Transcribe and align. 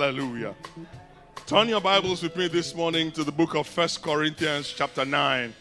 Hallelujah. 0.00 0.54
Turn 1.44 1.68
your 1.68 1.82
Bibles 1.82 2.22
with 2.22 2.34
me 2.34 2.48
this 2.48 2.74
morning 2.74 3.12
to 3.12 3.22
the 3.22 3.30
book 3.30 3.54
of 3.54 3.66
First 3.66 4.00
Corinthians, 4.00 4.72
chapter 4.74 5.04
9, 5.04 5.52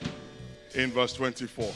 in 0.76 0.92
verse 0.92 1.12
24. 1.12 1.70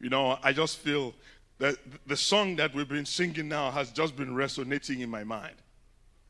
You 0.00 0.10
know, 0.10 0.36
I 0.42 0.52
just 0.52 0.78
feel 0.78 1.14
that 1.58 1.76
the 2.08 2.16
song 2.16 2.56
that 2.56 2.74
we've 2.74 2.88
been 2.88 3.06
singing 3.06 3.46
now 3.46 3.70
has 3.70 3.92
just 3.92 4.16
been 4.16 4.34
resonating 4.34 4.98
in 4.98 5.08
my 5.08 5.22
mind. 5.22 5.54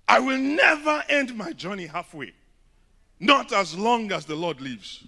I 0.07 0.21
will 0.21 0.37
never 0.37 1.03
end 1.09 1.35
my 1.35 1.55
journey 1.55 1.87
halfway, 1.87 2.35
not 3.19 3.51
as 3.51 3.75
long 3.75 4.13
as 4.13 4.27
the 4.27 4.37
Lord 4.37 4.61
lives. 4.61 5.05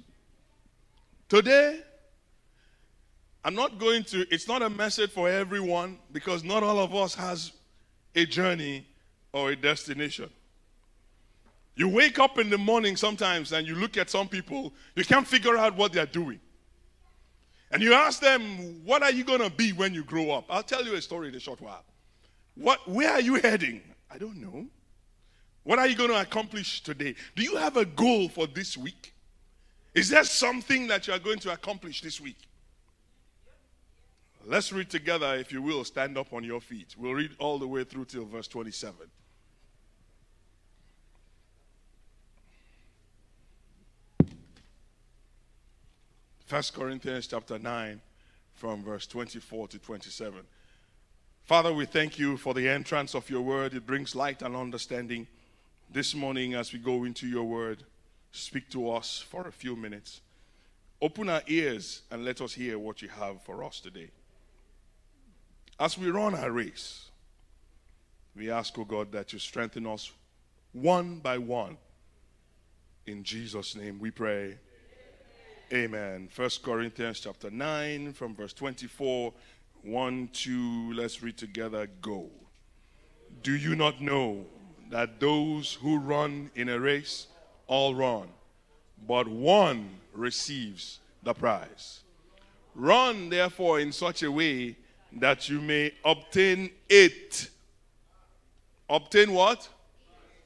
Today, 1.29 1.83
I'm 3.45 3.55
not 3.55 3.79
going 3.79 4.03
to, 4.05 4.27
it's 4.31 4.49
not 4.49 4.63
a 4.63 4.71
message 4.71 5.11
for 5.11 5.29
everyone 5.29 5.99
because 6.11 6.43
not 6.43 6.63
all 6.63 6.79
of 6.79 6.95
us 6.95 7.15
has 7.15 7.53
a 8.15 8.27
journey 8.27 8.87
or 9.33 9.51
a 9.51 9.57
destination. 9.57 10.31
You 11.77 11.89
wake 11.89 12.19
up 12.19 12.39
in 12.39 12.51
the 12.51 12.59
morning 12.59 12.97
sometimes 12.97 13.53
and 13.53 13.67
you 13.67 13.77
look 13.77 13.97
at 13.97 14.11
some 14.11 14.29
people, 14.29 14.73
you 14.97 15.05
can't 15.05 15.27
figure 15.27 15.57
out 15.57 15.77
what 15.77 15.93
they're 15.93 16.07
doing. 16.07 16.41
And 17.71 17.83
you 17.83 17.95
ask 17.95 18.21
them, 18.21 18.41
What 18.85 19.03
are 19.03 19.13
you 19.13 19.25
going 19.25 19.41
to 19.41 19.51
be 19.51 19.73
when 19.73 19.95
you 19.95 20.03
grow 20.03 20.31
up? 20.31 20.47
I'll 20.49 20.63
tell 20.63 20.85
you 20.85 20.95
a 20.95 21.03
story 21.03 21.29
in 21.29 21.35
a 21.35 21.41
short 21.41 21.61
while. 21.61 21.85
What, 22.55 22.89
where 22.89 23.13
are 23.13 23.21
you 23.21 23.37
heading? 23.37 23.83
I 24.11 24.19
don't 24.19 24.37
know. 24.37 24.67
What 25.63 25.79
are 25.79 25.87
you 25.87 25.95
going 25.95 26.11
to 26.11 26.21
accomplish 26.21 26.83
today? 26.83 27.15
Do 27.37 27.43
you 27.43 27.57
have 27.57 27.77
a 27.77 27.85
goal 27.85 28.29
for 28.29 28.47
this 28.47 28.77
week? 28.77 29.15
Is 29.95 30.09
there 30.09 30.25
something 30.25 30.87
that 30.89 31.07
you 31.07 31.13
are 31.13 31.19
going 31.19 31.39
to 31.41 31.53
accomplish 31.53 32.01
this 32.01 32.21
week? 32.21 32.39
Let's 34.47 34.73
read 34.73 34.89
together, 34.89 35.35
if 35.35 35.53
you 35.53 35.61
will. 35.61 35.85
Stand 35.85 36.17
up 36.17 36.33
on 36.33 36.43
your 36.43 36.61
feet. 36.61 36.95
We'll 36.97 37.15
read 37.15 37.33
all 37.39 37.59
the 37.59 37.67
way 37.67 37.85
through 37.85 38.07
till 38.07 38.25
verse 38.25 38.49
27. 38.49 38.95
First 46.47 46.73
Corinthians 46.73 47.27
chapter 47.27 47.59
9, 47.59 48.01
from 48.55 48.83
verse 48.83 49.07
24 49.07 49.69
to 49.69 49.79
27. 49.79 50.41
Father, 51.45 51.73
we 51.75 51.85
thank 51.85 52.19
you 52.19 52.39
for 52.39 52.55
the 52.55 52.67
entrance 52.67 53.15
of 53.15 53.29
your 53.29 53.43
word. 53.43 53.75
It 53.75 53.87
brings 53.87 54.15
light 54.15 54.41
and 54.41 54.57
understanding. 54.57 55.27
This 55.91 56.15
morning, 56.15 56.55
as 56.55 56.73
we 56.73 56.79
go 56.79 57.05
into 57.05 57.27
your 57.27 57.45
word, 57.45 57.85
speak 58.33 58.71
to 58.71 58.91
us 58.91 59.25
for 59.29 59.47
a 59.47 59.53
few 59.53 59.77
minutes. 59.77 60.23
Open 61.01 61.29
our 61.29 61.43
ears 61.47 62.03
and 62.11 62.25
let 62.25 62.41
us 62.41 62.55
hear 62.55 62.79
what 62.79 63.03
you 63.03 63.09
have 63.09 63.43
for 63.43 63.63
us 63.63 63.81
today. 63.81 64.11
As 65.81 65.97
we 65.97 66.11
run 66.11 66.35
our 66.35 66.51
race, 66.51 67.09
we 68.35 68.51
ask, 68.51 68.77
O 68.79 68.83
oh 68.83 68.85
God, 68.85 69.13
that 69.13 69.33
you 69.33 69.39
strengthen 69.39 69.87
us 69.87 70.11
one 70.73 71.19
by 71.19 71.39
one. 71.39 71.77
In 73.07 73.23
Jesus' 73.23 73.77
name 73.77 74.01
we 74.01 74.11
pray. 74.11 74.59
Amen. 75.73 76.29
First 76.31 76.63
Corinthians 76.63 77.21
chapter 77.21 77.51
9 77.51 78.13
from 78.13 78.35
verse 78.35 78.53
24. 78.53 79.33
1, 79.83 80.31
2, 80.33 80.93
let's 80.95 81.23
read 81.23 81.37
together. 81.37 81.89
Go. 82.03 82.27
Do 83.45 83.55
you 83.55 83.77
not 83.77 84.01
know 84.01 84.47
that 84.91 85.21
those 85.21 85.75
who 85.75 85.99
run 85.99 86.51
in 86.57 86.69
a 86.69 86.81
race 86.81 87.29
all 87.69 87.95
run, 87.95 88.29
but 89.07 89.29
one 89.29 89.91
receives 90.13 90.99
the 91.23 91.35
prize? 91.35 92.01
Run 92.75 93.29
therefore 93.29 93.79
in 93.79 93.93
such 93.93 94.25
a 94.25 94.33
way 94.33 94.77
that 95.21 95.49
you 95.49 95.61
may 95.61 95.93
obtain 96.05 96.71
it. 96.89 97.51
Obtain 98.89 99.33
what? 99.33 99.69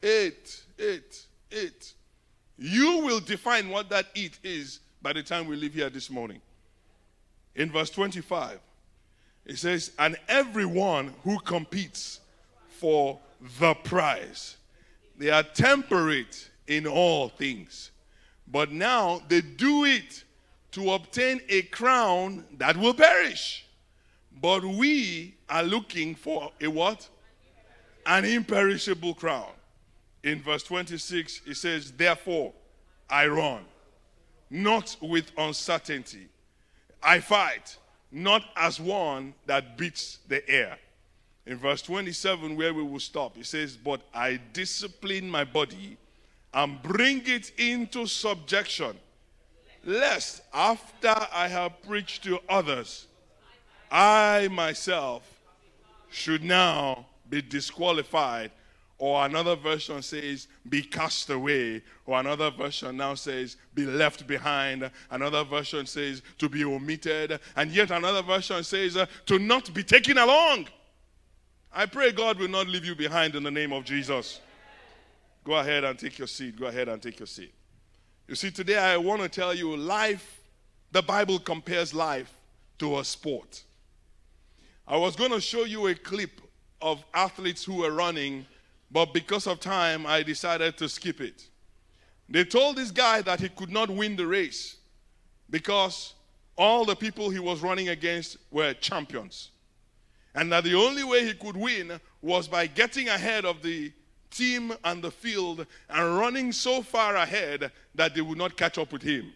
It, 0.03 0.63
it, 0.79 1.27
it. 1.51 1.93
You 2.59 2.99
will 2.99 3.21
define 3.21 3.69
what 3.69 3.89
that 3.91 4.07
it 4.15 4.39
is 4.43 4.81
by 5.01 5.13
the 5.13 5.23
time 5.23 5.47
we 5.47 5.57
leave 5.57 5.75
here 5.75 5.91
this 5.91 6.11
morning. 6.11 6.41
In 7.55 7.71
verse 7.71 7.91
25, 7.91 8.59
it 9.47 9.59
says, 9.59 9.93
And 9.99 10.17
everyone 10.29 11.15
who 11.25 11.39
competes 11.41 12.21
for 12.69 13.19
the 13.59 13.75
prize, 13.75 14.57
they 15.19 15.31
are 15.31 15.43
temperate 15.43 16.51
in 16.67 16.87
all 16.87 17.29
things. 17.29 17.91
But 18.47 18.73
now 18.73 19.23
they 19.29 19.41
do 19.41 19.85
it 19.85 20.25
to 20.73 20.93
obtain 20.93 21.41
a 21.49 21.63
crown 21.63 22.45
that 22.59 22.77
will 22.77 22.95
perish 22.95 23.67
but 24.41 24.65
we 24.65 25.35
are 25.49 25.63
looking 25.63 26.15
for 26.15 26.51
a 26.61 26.69
what? 26.69 27.09
An 28.07 28.25
imperishable 28.25 29.15
crown. 29.15 29.51
In 30.25 30.41
verse 30.41 30.63
26, 30.65 31.43
it 31.47 31.57
says, 31.57 31.93
Therefore, 31.93 32.53
I 33.11 33.27
run, 33.27 33.65
not 34.51 34.97
with 35.01 35.31
uncertainty. 35.37 36.29
I 37.03 37.21
fight, 37.21 37.77
not 38.11 38.45
as 38.57 38.79
one 38.79 39.35
that 39.47 39.77
beats 39.77 40.19
the 40.29 40.49
air. 40.49 40.79
In 41.47 41.57
verse 41.57 41.83
27, 41.83 42.57
where 42.57 42.73
we 42.73 42.83
will 42.83 43.01
stop, 43.01 43.37
it 43.37 43.47
says, 43.47 43.77
But 43.77 44.01
I 44.15 44.41
discipline 44.53 45.29
my 45.29 45.45
body 45.45 45.97
and 46.55 46.81
bring 46.83 47.23
it 47.27 47.53
into 47.59 48.07
subjection, 48.07 48.97
lest 49.85 50.43
after 50.55 51.15
I 51.33 51.49
have 51.49 51.83
preached 51.83 52.23
to 52.25 52.39
others, 52.49 53.07
I 53.93 54.49
myself 54.51 55.23
should 56.11 56.43
now 56.43 57.07
be 57.29 57.43
disqualified. 57.43 58.51
Or 58.97 59.27
another 59.27 59.57
version 59.57 60.01
says, 60.01 60.47
be 60.69 60.81
cast 60.81 61.29
away. 61.29 61.83
Or 62.07 62.21
another 62.21 62.51
version 62.51 62.97
now 62.97 63.15
says, 63.15 63.57
be 63.75 63.85
left 63.85 64.27
behind. 64.27 64.89
Another 65.11 65.45
version 65.45 65.87
says, 65.87 66.23
to 66.39 66.49
be 66.49 66.65
omitted. 66.65 67.41
And 67.57 67.71
yet 67.73 67.91
another 67.91 68.23
version 68.23 68.63
says, 68.63 68.97
uh, 68.97 69.07
to 69.27 69.39
not 69.39 69.75
be 69.75 69.83
taken 69.83 70.19
along. 70.19 70.69
I 71.73 71.87
pray 71.87 72.13
God 72.13 72.39
will 72.39 72.49
not 72.49 72.69
leave 72.69 72.85
you 72.85 72.95
behind 72.95 73.35
in 73.35 73.43
the 73.43 73.51
name 73.51 73.73
of 73.73 73.85
Jesus. 73.85 74.41
Go 75.45 75.55
ahead 75.55 75.83
and 75.83 75.99
take 75.99 76.19
your 76.19 76.29
seat. 76.29 76.59
Go 76.59 76.67
ahead 76.67 76.89
and 76.89 77.03
take 77.03 77.19
your 77.19 77.27
seat. 77.27 77.53
You 78.29 78.37
see, 78.37 78.53
today 78.53 78.79
I 78.79 78.97
want 78.97 79.21
to 79.21 79.29
tell 79.29 79.53
you 79.53 79.77
life, 79.77 80.41
the 80.93 81.03
Bible 81.03 81.41
compares 81.41 81.93
life 81.93 82.33
to 82.79 83.01
a 83.01 83.05
sport. 83.05 83.65
I 84.87 84.97
was 84.97 85.17
going 85.17 85.31
to 85.31 85.41
show 85.41 85.65
you 85.65 85.87
a 85.87 85.95
clip 85.95 86.41
of 86.81 87.05
athletes 87.15 87.65
who 87.65 87.77
were 87.77 87.93
running, 87.93 88.47
but 88.91 89.15
because 89.15 89.47
of 89.47 89.61
time, 89.61 90.07
I 90.07 90.23
decided 90.23 90.77
to 90.79 90.89
skip 90.89 91.21
it. 91.21 91.47
They 92.29 92.45
told 92.45 92.77
this 92.77 92.91
guy 92.91 93.23
that 93.23 93.41
he 93.41 93.49
could 93.49 93.71
not 93.71 93.91
win 93.91 94.17
the 94.17 94.27
race 94.27 94.77
because 95.51 96.15
all 96.57 96.85
the 96.85 96.97
people 96.97 97.31
he 97.31 97.39
was 97.39 97.61
running 97.61 97.91
against 97.91 98.39
were 98.51 98.75
champions. 98.75 99.51
And 100.35 100.51
that 100.51 100.65
the 100.65 100.75
only 100.75 101.05
way 101.05 101.27
he 101.27 101.35
could 101.35 101.57
win 101.57 102.01
was 102.23 102.49
by 102.49 102.67
getting 102.67 103.09
ahead 103.09 103.45
of 103.45 103.63
the 103.63 103.93
team 104.31 104.73
and 104.85 105.03
the 105.03 105.11
field 105.11 105.67
and 105.91 106.19
running 106.19 106.53
so 106.53 106.83
far 106.83 107.17
ahead 107.17 107.71
that 107.95 108.15
they 108.15 108.23
would 108.23 108.39
not 108.39 108.57
catch 108.57 108.79
up 108.79 108.93
with 108.93 109.03
him. 109.03 109.33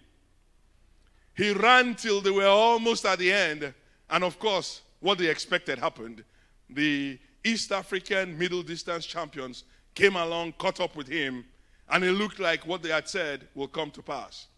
He 1.35 1.53
ran 1.53 1.95
till 1.95 2.23
they 2.23 2.31
were 2.31 2.47
almost 2.47 3.05
at 3.05 3.19
the 3.19 3.31
end. 3.31 3.75
And 4.09 4.25
of 4.25 4.39
course, 4.39 4.81
what 5.01 5.19
they 5.19 5.29
expected 5.29 5.79
happened. 5.79 6.25
The 6.71 7.19
East 7.45 7.73
African 7.73 8.37
middle 8.37 8.63
distance 8.63 9.07
champions 9.07 9.65
came 9.95 10.17
along, 10.17 10.53
caught 10.59 10.81
up 10.81 10.97
with 10.97 11.09
him, 11.09 11.45
and 11.89 12.05
it 12.05 12.13
looked 12.13 12.39
like 12.39 12.67
what 12.67 12.83
they 12.83 12.91
had 12.91 13.09
said 13.09 13.49
will 13.55 13.69
come 13.69 13.91
to 13.93 14.03
pass. 14.03 14.49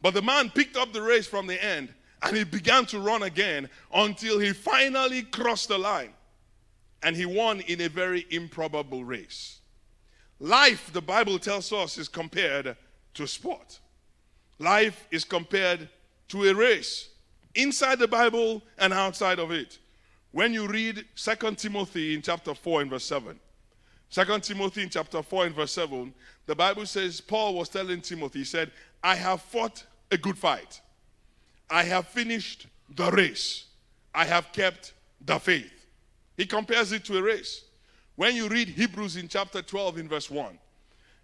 But 0.00 0.14
the 0.14 0.22
man 0.22 0.50
picked 0.50 0.76
up 0.76 0.92
the 0.92 1.02
race 1.02 1.26
from 1.26 1.46
the 1.46 1.62
end 1.62 1.92
and 2.22 2.36
he 2.36 2.44
began 2.44 2.84
to 2.86 3.00
run 3.00 3.22
again 3.22 3.68
until 3.92 4.38
he 4.38 4.52
finally 4.52 5.22
crossed 5.22 5.68
the 5.68 5.78
line. 5.78 6.12
And 7.02 7.14
he 7.14 7.26
won 7.26 7.60
in 7.60 7.80
a 7.80 7.88
very 7.88 8.26
improbable 8.30 9.04
race. 9.04 9.60
Life, 10.40 10.92
the 10.92 11.00
Bible 11.00 11.38
tells 11.38 11.72
us, 11.72 11.96
is 11.96 12.08
compared 12.08 12.76
to 13.14 13.26
sport. 13.26 13.78
Life 14.58 15.06
is 15.10 15.24
compared 15.24 15.88
to 16.28 16.44
a 16.44 16.54
race 16.54 17.08
inside 17.54 17.98
the 17.98 18.08
Bible 18.08 18.62
and 18.78 18.92
outside 18.92 19.38
of 19.38 19.50
it. 19.50 19.78
When 20.32 20.52
you 20.52 20.66
read 20.66 21.04
2 21.16 21.54
Timothy 21.54 22.14
in 22.14 22.22
chapter 22.22 22.54
4 22.54 22.82
and 22.82 22.90
verse 22.90 23.04
7, 23.04 23.38
2 24.10 24.38
Timothy 24.40 24.82
in 24.82 24.90
chapter 24.90 25.22
4 25.22 25.46
and 25.46 25.54
verse 25.54 25.72
7, 25.72 26.12
the 26.46 26.54
Bible 26.54 26.86
says, 26.86 27.20
Paul 27.20 27.54
was 27.54 27.68
telling 27.68 28.00
Timothy, 28.00 28.40
he 28.40 28.44
said, 28.44 28.70
I 29.02 29.14
have 29.14 29.42
fought 29.42 29.84
a 30.10 30.16
good 30.16 30.38
fight. 30.38 30.80
I 31.70 31.82
have 31.82 32.08
finished 32.08 32.66
the 32.94 33.10
race. 33.10 33.66
I 34.14 34.24
have 34.24 34.52
kept 34.52 34.94
the 35.20 35.38
faith. 35.38 35.86
He 36.36 36.46
compares 36.46 36.92
it 36.92 37.04
to 37.06 37.18
a 37.18 37.22
race. 37.22 37.64
When 38.16 38.34
you 38.34 38.48
read 38.48 38.68
Hebrews 38.68 39.16
in 39.16 39.28
chapter 39.28 39.62
12 39.62 39.98
in 39.98 40.08
verse 40.08 40.30
1, 40.30 40.58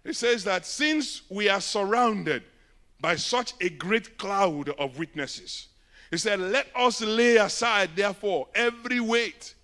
it 0.03 0.15
says 0.15 0.43
that 0.43 0.65
since 0.65 1.23
we 1.29 1.49
are 1.49 1.61
surrounded 1.61 2.43
by 3.01 3.15
such 3.15 3.53
a 3.59 3.69
great 3.69 4.17
cloud 4.17 4.69
of 4.69 4.99
witnesses, 4.99 5.67
he 6.11 6.17
said, 6.17 6.39
Let 6.39 6.67
us 6.75 7.01
lay 7.01 7.37
aside, 7.37 7.91
therefore, 7.95 8.47
every 8.53 8.99
weight 8.99 9.55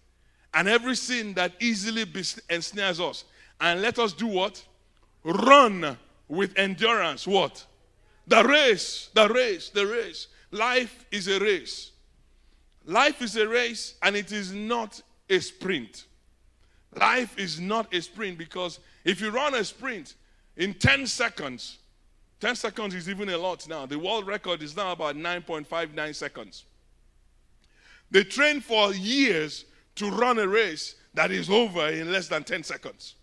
and 0.54 0.68
every 0.68 0.96
sin 0.96 1.34
that 1.36 1.54
easily 1.60 2.06
ensnares 2.50 3.00
us. 3.00 3.24
And 3.60 3.82
let 3.82 4.00
us 4.00 4.14
do 4.14 4.28
what? 4.28 4.64
Run 5.24 5.98
with 6.28 6.58
endurance. 6.58 7.28
What? 7.28 7.66
The 8.28 8.44
race, 8.44 9.10
the 9.14 9.30
race, 9.30 9.70
the 9.70 9.86
race. 9.86 10.28
Life 10.52 11.06
is 11.12 11.28
a 11.28 11.40
race. 11.40 11.92
Life 12.86 13.22
is 13.22 13.36
a 13.36 13.48
race 13.48 13.96
and 14.02 14.16
it 14.16 14.32
is 14.32 14.54
not 14.54 15.02
a 15.30 15.40
sprint. 15.40 16.06
Life 17.00 17.38
is 17.38 17.60
not 17.60 17.94
a 17.94 18.02
sprint 18.02 18.38
because 18.38 18.80
if 19.06 19.22
you 19.22 19.30
run 19.30 19.54
a 19.54 19.64
sprint 19.64 20.16
in 20.58 20.74
10 20.74 21.08
seconds, 21.08 21.78
10 22.42 22.56
seconds 22.56 22.96
is 22.96 23.08
even 23.08 23.30
a 23.30 23.38
lot 23.38 23.68
now. 23.70 23.86
The 23.86 24.00
world 24.00 24.26
record 24.26 24.64
is 24.64 24.76
now 24.76 24.92
about 24.92 25.16
9.59 25.16 26.16
seconds. 26.16 26.66
They 28.10 28.24
train 28.24 28.62
for 28.62 28.94
years 28.94 29.66
to 29.96 30.10
run 30.10 30.40
a 30.40 30.48
race 30.48 30.96
that 31.14 31.30
is 31.30 31.52
over 31.52 31.88
in 31.90 32.12
less 32.12 32.28
than 32.28 32.44
10 32.44 32.64
seconds. 32.64 33.14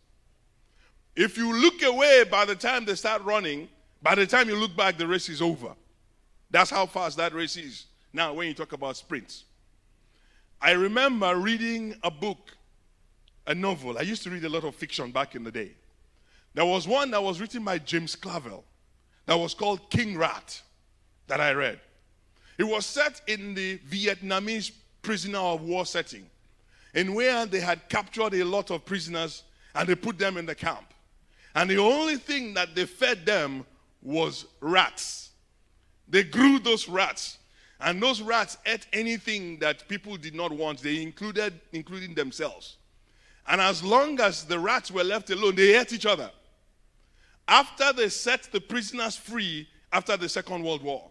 If 1.16 1.36
you 1.36 1.52
look 1.52 1.82
away 1.82 2.24
by 2.30 2.44
the 2.44 2.54
time 2.54 2.84
they 2.84 2.94
start 2.94 3.24
running, 3.24 3.68
by 4.00 4.14
the 4.14 4.24
time 4.24 4.48
you 4.48 4.54
look 4.54 4.76
back, 4.76 4.96
the 4.96 5.06
race 5.06 5.28
is 5.28 5.42
over. 5.42 5.74
That's 6.50 6.70
how 6.70 6.86
fast 6.86 7.16
that 7.16 7.34
race 7.34 7.56
is. 7.56 7.86
Now, 8.12 8.32
when 8.32 8.46
you 8.46 8.54
talk 8.54 8.72
about 8.72 8.96
sprints, 8.96 9.44
I 10.62 10.72
remember 10.72 11.34
reading 11.36 11.96
a 12.04 12.10
book, 12.10 12.52
a 13.48 13.54
novel. 13.54 13.98
I 13.98 14.02
used 14.02 14.22
to 14.22 14.30
read 14.30 14.44
a 14.44 14.48
lot 14.48 14.62
of 14.62 14.76
fiction 14.76 15.10
back 15.10 15.34
in 15.34 15.42
the 15.42 15.50
day. 15.50 15.72
There 16.54 16.64
was 16.64 16.86
one 16.86 17.10
that 17.10 17.22
was 17.22 17.40
written 17.40 17.64
by 17.64 17.78
James 17.78 18.14
Clavell 18.14 18.62
that 19.28 19.36
was 19.36 19.52
called 19.52 19.90
King 19.90 20.16
Rat 20.16 20.62
that 21.26 21.38
I 21.38 21.52
read. 21.52 21.78
It 22.56 22.64
was 22.64 22.86
set 22.86 23.20
in 23.26 23.52
the 23.52 23.76
Vietnamese 23.80 24.72
prisoner 25.02 25.38
of 25.38 25.60
war 25.60 25.84
setting, 25.84 26.24
in 26.94 27.12
where 27.12 27.44
they 27.44 27.60
had 27.60 27.90
captured 27.90 28.32
a 28.32 28.42
lot 28.42 28.70
of 28.70 28.86
prisoners 28.86 29.42
and 29.74 29.86
they 29.86 29.94
put 29.94 30.18
them 30.18 30.38
in 30.38 30.46
the 30.46 30.54
camp. 30.54 30.94
And 31.54 31.68
the 31.68 31.76
only 31.76 32.16
thing 32.16 32.54
that 32.54 32.74
they 32.74 32.86
fed 32.86 33.26
them 33.26 33.66
was 34.00 34.46
rats. 34.60 35.28
They 36.08 36.22
grew 36.22 36.58
those 36.58 36.88
rats. 36.88 37.36
And 37.80 38.02
those 38.02 38.22
rats 38.22 38.56
ate 38.64 38.86
anything 38.94 39.58
that 39.58 39.86
people 39.88 40.16
did 40.16 40.34
not 40.34 40.52
want. 40.52 40.80
They 40.80 41.02
included 41.02 41.60
including 41.72 42.14
themselves. 42.14 42.78
And 43.46 43.60
as 43.60 43.84
long 43.84 44.20
as 44.20 44.44
the 44.44 44.58
rats 44.58 44.90
were 44.90 45.04
left 45.04 45.28
alone, 45.28 45.54
they 45.54 45.78
ate 45.78 45.92
each 45.92 46.06
other. 46.06 46.30
After 47.48 47.94
they 47.94 48.10
set 48.10 48.42
the 48.52 48.60
prisoners 48.60 49.16
free 49.16 49.66
after 49.90 50.18
the 50.18 50.28
Second 50.28 50.62
World 50.62 50.82
War, 50.82 51.10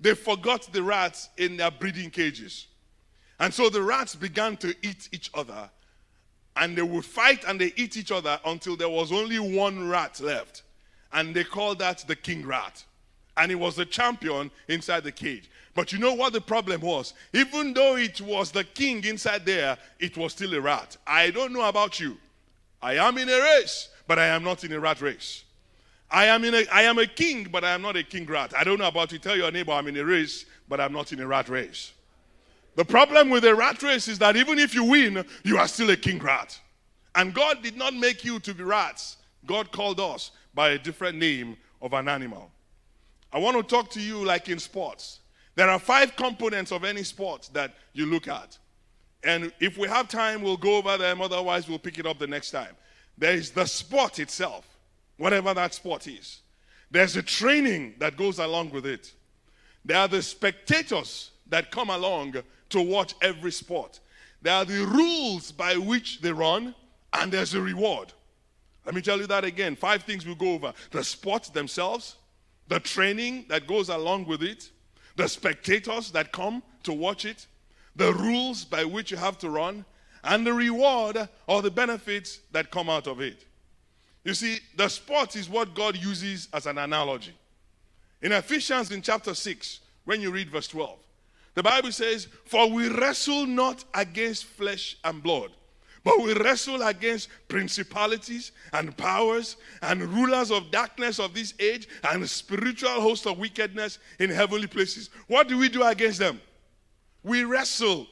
they 0.00 0.14
forgot 0.14 0.68
the 0.72 0.82
rats 0.82 1.28
in 1.38 1.56
their 1.56 1.70
breeding 1.70 2.10
cages. 2.10 2.66
And 3.38 3.54
so 3.54 3.70
the 3.70 3.80
rats 3.80 4.16
began 4.16 4.56
to 4.58 4.74
eat 4.82 5.08
each 5.12 5.30
other. 5.32 5.70
And 6.56 6.76
they 6.76 6.82
would 6.82 7.04
fight 7.04 7.44
and 7.46 7.60
they 7.60 7.72
eat 7.76 7.96
each 7.96 8.10
other 8.10 8.38
until 8.44 8.76
there 8.76 8.88
was 8.88 9.12
only 9.12 9.38
one 9.38 9.88
rat 9.88 10.20
left. 10.20 10.64
And 11.12 11.34
they 11.34 11.44
called 11.44 11.78
that 11.78 12.04
the 12.08 12.16
king 12.16 12.44
rat. 12.44 12.84
And 13.36 13.50
he 13.50 13.54
was 13.54 13.76
the 13.76 13.86
champion 13.86 14.50
inside 14.68 15.04
the 15.04 15.12
cage. 15.12 15.48
But 15.74 15.92
you 15.92 15.98
know 15.98 16.12
what 16.12 16.32
the 16.32 16.40
problem 16.40 16.80
was? 16.80 17.14
Even 17.32 17.72
though 17.72 17.96
it 17.96 18.20
was 18.20 18.50
the 18.50 18.64
king 18.64 19.04
inside 19.04 19.46
there, 19.46 19.78
it 20.00 20.16
was 20.16 20.32
still 20.32 20.52
a 20.54 20.60
rat. 20.60 20.96
I 21.06 21.30
don't 21.30 21.52
know 21.52 21.66
about 21.66 22.00
you. 22.00 22.18
I 22.82 22.96
am 22.96 23.16
in 23.16 23.28
a 23.28 23.40
race, 23.40 23.88
but 24.08 24.18
I 24.18 24.26
am 24.26 24.42
not 24.42 24.64
in 24.64 24.72
a 24.72 24.80
rat 24.80 25.00
race. 25.00 25.44
I 26.12 26.26
am, 26.26 26.44
in 26.44 26.54
a, 26.54 26.66
I 26.70 26.82
am 26.82 26.98
a 26.98 27.06
king, 27.06 27.48
but 27.50 27.64
I 27.64 27.70
am 27.70 27.80
not 27.80 27.96
a 27.96 28.02
king 28.02 28.26
rat. 28.26 28.52
I 28.56 28.64
don't 28.64 28.78
know 28.78 28.86
about 28.86 29.12
you. 29.12 29.18
Tell 29.18 29.36
your 29.36 29.50
neighbor 29.50 29.72
I'm 29.72 29.88
in 29.88 29.96
a 29.96 30.04
race, 30.04 30.44
but 30.68 30.78
I'm 30.78 30.92
not 30.92 31.10
in 31.12 31.20
a 31.20 31.26
rat 31.26 31.48
race. 31.48 31.92
The 32.76 32.84
problem 32.84 33.30
with 33.30 33.44
a 33.44 33.54
rat 33.54 33.82
race 33.82 34.08
is 34.08 34.18
that 34.18 34.36
even 34.36 34.58
if 34.58 34.74
you 34.74 34.84
win, 34.84 35.24
you 35.42 35.56
are 35.56 35.66
still 35.66 35.90
a 35.90 35.96
king 35.96 36.18
rat. 36.18 36.60
And 37.14 37.34
God 37.34 37.62
did 37.62 37.76
not 37.76 37.94
make 37.94 38.24
you 38.24 38.40
to 38.40 38.54
be 38.54 38.62
rats. 38.62 39.16
God 39.46 39.72
called 39.72 40.00
us 40.00 40.32
by 40.54 40.70
a 40.70 40.78
different 40.78 41.18
name 41.18 41.56
of 41.80 41.94
an 41.94 42.08
animal. 42.08 42.50
I 43.32 43.38
want 43.38 43.56
to 43.56 43.62
talk 43.62 43.90
to 43.92 44.00
you 44.00 44.22
like 44.22 44.50
in 44.50 44.58
sports. 44.58 45.20
There 45.54 45.68
are 45.68 45.78
five 45.78 46.14
components 46.16 46.72
of 46.72 46.84
any 46.84 47.02
sport 47.02 47.48
that 47.54 47.74
you 47.94 48.06
look 48.06 48.28
at. 48.28 48.58
And 49.24 49.52
if 49.60 49.78
we 49.78 49.88
have 49.88 50.08
time, 50.08 50.42
we'll 50.42 50.56
go 50.56 50.76
over 50.76 50.98
them. 50.98 51.22
Otherwise, 51.22 51.68
we'll 51.68 51.78
pick 51.78 51.98
it 51.98 52.06
up 52.06 52.18
the 52.18 52.26
next 52.26 52.50
time. 52.50 52.74
There 53.16 53.32
is 53.32 53.50
the 53.50 53.66
sport 53.66 54.18
itself 54.18 54.71
whatever 55.16 55.54
that 55.54 55.74
sport 55.74 56.06
is. 56.06 56.40
There's 56.90 57.16
a 57.16 57.22
training 57.22 57.94
that 57.98 58.16
goes 58.16 58.38
along 58.38 58.70
with 58.70 58.86
it. 58.86 59.12
There 59.84 59.96
are 59.96 60.08
the 60.08 60.22
spectators 60.22 61.30
that 61.48 61.70
come 61.70 61.90
along 61.90 62.36
to 62.70 62.80
watch 62.80 63.14
every 63.22 63.52
sport. 63.52 64.00
There 64.42 64.54
are 64.54 64.64
the 64.64 64.84
rules 64.84 65.52
by 65.52 65.76
which 65.76 66.20
they 66.20 66.32
run, 66.32 66.74
and 67.12 67.32
there's 67.32 67.54
a 67.54 67.60
reward. 67.60 68.12
Let 68.84 68.94
me 68.94 69.00
tell 69.00 69.18
you 69.18 69.26
that 69.28 69.44
again. 69.44 69.76
Five 69.76 70.02
things 70.02 70.26
we'll 70.26 70.34
go 70.34 70.54
over 70.54 70.72
the 70.90 71.04
sports 71.04 71.48
themselves, 71.48 72.16
the 72.68 72.80
training 72.80 73.46
that 73.48 73.66
goes 73.66 73.88
along 73.88 74.26
with 74.26 74.42
it, 74.42 74.70
the 75.16 75.28
spectators 75.28 76.10
that 76.12 76.32
come 76.32 76.62
to 76.82 76.92
watch 76.92 77.24
it, 77.24 77.46
the 77.94 78.12
rules 78.12 78.64
by 78.64 78.84
which 78.84 79.10
you 79.10 79.16
have 79.16 79.38
to 79.38 79.50
run, 79.50 79.84
and 80.24 80.46
the 80.46 80.52
reward 80.52 81.28
or 81.46 81.62
the 81.62 81.70
benefits 81.70 82.40
that 82.52 82.70
come 82.70 82.88
out 82.88 83.06
of 83.06 83.20
it. 83.20 83.44
You 84.24 84.34
see, 84.34 84.58
the 84.76 84.88
sport 84.88 85.36
is 85.36 85.48
what 85.48 85.74
God 85.74 85.96
uses 85.96 86.48
as 86.52 86.66
an 86.66 86.78
analogy. 86.78 87.34
In 88.20 88.32
Ephesians 88.32 88.92
in 88.92 89.02
chapter 89.02 89.34
6, 89.34 89.80
when 90.04 90.20
you 90.20 90.30
read 90.30 90.50
verse 90.50 90.68
12, 90.68 90.98
the 91.54 91.62
Bible 91.62 91.92
says, 91.92 92.28
For 92.46 92.70
we 92.70 92.88
wrestle 92.88 93.46
not 93.46 93.84
against 93.94 94.44
flesh 94.44 94.96
and 95.04 95.22
blood, 95.22 95.50
but 96.04 96.20
we 96.20 96.34
wrestle 96.34 96.82
against 96.82 97.28
principalities 97.48 98.52
and 98.72 98.96
powers 98.96 99.56
and 99.82 100.02
rulers 100.02 100.50
of 100.50 100.70
darkness 100.70 101.18
of 101.18 101.34
this 101.34 101.54
age 101.58 101.88
and 102.04 102.28
spiritual 102.28 103.00
hosts 103.00 103.26
of 103.26 103.38
wickedness 103.38 103.98
in 104.18 104.30
heavenly 104.30 104.66
places. 104.66 105.10
What 105.26 105.48
do 105.48 105.58
we 105.58 105.68
do 105.68 105.82
against 105.82 106.18
them? 106.18 106.40
We 107.22 107.44
wrestle. 107.44 108.06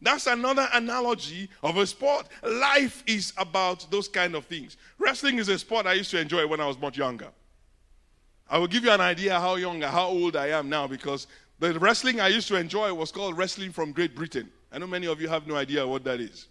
That's 0.00 0.26
another 0.26 0.68
analogy 0.72 1.48
of 1.62 1.78
a 1.78 1.86
sport. 1.86 2.26
Life 2.42 3.02
is 3.06 3.32
about 3.38 3.90
those 3.90 4.08
kind 4.08 4.34
of 4.34 4.44
things. 4.44 4.76
Wrestling 4.98 5.38
is 5.38 5.48
a 5.48 5.58
sport 5.58 5.86
I 5.86 5.94
used 5.94 6.10
to 6.10 6.20
enjoy 6.20 6.46
when 6.46 6.60
I 6.60 6.66
was 6.66 6.78
much 6.78 6.98
younger. 6.98 7.28
I 8.48 8.58
will 8.58 8.66
give 8.66 8.84
you 8.84 8.90
an 8.90 9.00
idea 9.00 9.40
how 9.40 9.56
young, 9.56 9.80
how 9.80 10.08
old 10.08 10.36
I 10.36 10.48
am 10.48 10.68
now 10.68 10.86
because 10.86 11.26
the 11.58 11.78
wrestling 11.78 12.20
I 12.20 12.28
used 12.28 12.48
to 12.48 12.56
enjoy 12.56 12.92
was 12.92 13.10
called 13.10 13.36
wrestling 13.36 13.72
from 13.72 13.92
Great 13.92 14.14
Britain. 14.14 14.50
I 14.70 14.78
know 14.78 14.86
many 14.86 15.06
of 15.06 15.20
you 15.20 15.28
have 15.28 15.46
no 15.46 15.56
idea 15.56 15.86
what 15.86 16.04
that 16.04 16.20
is. 16.20 16.46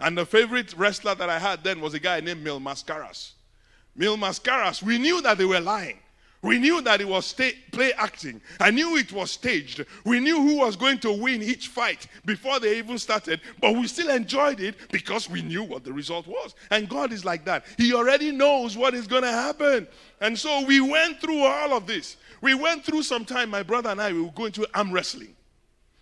And 0.00 0.18
the 0.18 0.26
favorite 0.26 0.74
wrestler 0.76 1.14
that 1.14 1.30
I 1.30 1.38
had 1.38 1.62
then 1.62 1.80
was 1.80 1.94
a 1.94 2.00
guy 2.00 2.20
named 2.20 2.42
Mil 2.42 2.58
Mascaras. 2.58 3.32
Mil 3.94 4.16
Mascaras, 4.16 4.82
we 4.82 4.98
knew 4.98 5.22
that 5.22 5.38
they 5.38 5.44
were 5.44 5.60
lying. 5.60 6.00
We 6.42 6.58
knew 6.58 6.80
that 6.80 7.02
it 7.02 7.08
was 7.08 7.26
sta- 7.26 7.54
play 7.70 7.92
acting. 7.92 8.40
I 8.58 8.70
knew 8.70 8.96
it 8.96 9.12
was 9.12 9.30
staged. 9.30 9.84
We 10.06 10.20
knew 10.20 10.40
who 10.40 10.58
was 10.58 10.74
going 10.74 10.98
to 11.00 11.12
win 11.12 11.42
each 11.42 11.68
fight 11.68 12.06
before 12.24 12.58
they 12.58 12.78
even 12.78 12.98
started, 12.98 13.42
but 13.60 13.76
we 13.76 13.86
still 13.86 14.08
enjoyed 14.08 14.60
it 14.60 14.76
because 14.90 15.28
we 15.28 15.42
knew 15.42 15.62
what 15.62 15.84
the 15.84 15.92
result 15.92 16.26
was. 16.26 16.54
And 16.70 16.88
God 16.88 17.12
is 17.12 17.26
like 17.26 17.44
that. 17.44 17.66
He 17.76 17.92
already 17.92 18.32
knows 18.32 18.74
what 18.74 18.94
is 18.94 19.06
going 19.06 19.22
to 19.22 19.30
happen. 19.30 19.86
And 20.22 20.38
so 20.38 20.64
we 20.64 20.80
went 20.80 21.20
through 21.20 21.42
all 21.42 21.74
of 21.74 21.86
this. 21.86 22.16
We 22.40 22.54
went 22.54 22.84
through 22.84 23.02
some 23.02 23.26
time, 23.26 23.50
my 23.50 23.62
brother 23.62 23.90
and 23.90 24.00
I, 24.00 24.10
we 24.12 24.22
were 24.22 24.30
going 24.30 24.52
to 24.52 24.66
arm 24.74 24.92
wrestling. 24.92 25.36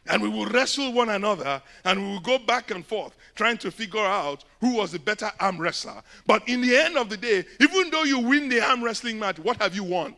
And 0.06 0.22
we 0.22 0.28
would 0.28 0.54
wrestle 0.54 0.92
one 0.92 1.10
another 1.10 1.60
and 1.84 2.00
we 2.00 2.12
would 2.14 2.22
go 2.22 2.38
back 2.38 2.70
and 2.70 2.86
forth 2.86 3.14
trying 3.34 3.58
to 3.58 3.70
figure 3.72 3.98
out 3.98 4.44
who 4.60 4.76
was 4.76 4.92
the 4.92 5.00
better 5.00 5.30
arm 5.40 5.58
wrestler. 5.60 6.00
But 6.26 6.48
in 6.48 6.60
the 6.60 6.76
end 6.76 6.96
of 6.96 7.10
the 7.10 7.16
day, 7.16 7.44
even 7.60 7.90
though 7.90 8.04
you 8.04 8.20
win 8.20 8.48
the 8.48 8.60
arm 8.60 8.82
wrestling 8.82 9.18
match, 9.18 9.38
what 9.40 9.60
have 9.60 9.74
you 9.74 9.82
won? 9.82 10.14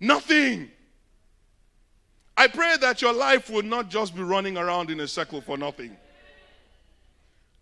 Nothing. 0.00 0.70
I 2.36 2.46
pray 2.46 2.76
that 2.80 3.02
your 3.02 3.12
life 3.12 3.50
will 3.50 3.62
not 3.62 3.88
just 3.88 4.14
be 4.14 4.22
running 4.22 4.56
around 4.56 4.90
in 4.90 5.00
a 5.00 5.08
circle 5.08 5.40
for 5.40 5.56
nothing. 5.56 5.96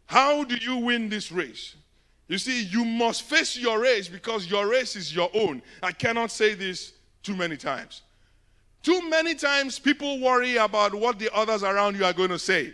How 0.07 0.45
do 0.45 0.57
you 0.57 0.77
win 0.77 1.09
this 1.09 1.33
race? 1.33 1.75
You 2.29 2.39
see, 2.39 2.65
you 2.65 2.85
must 2.85 3.23
face 3.23 3.57
your 3.57 3.81
race 3.81 4.09
because 4.09 4.51
your 4.51 4.69
race 4.69 4.97
is 4.97 5.15
your 5.15 5.31
own. 5.35 5.63
I 5.83 5.93
cannot 5.93 6.31
say 6.31 6.55
this 6.55 6.93
too 7.23 7.37
many 7.37 7.57
times. 7.57 8.03
Too 8.83 9.09
many 9.09 9.35
times 9.35 9.79
people 9.79 10.21
worry 10.21 10.57
about 10.57 10.95
what 10.95 11.19
the 11.19 11.35
others 11.35 11.63
around 11.63 11.97
you 11.97 12.05
are 12.05 12.13
going 12.13 12.31
to 12.31 12.39
say. 12.39 12.73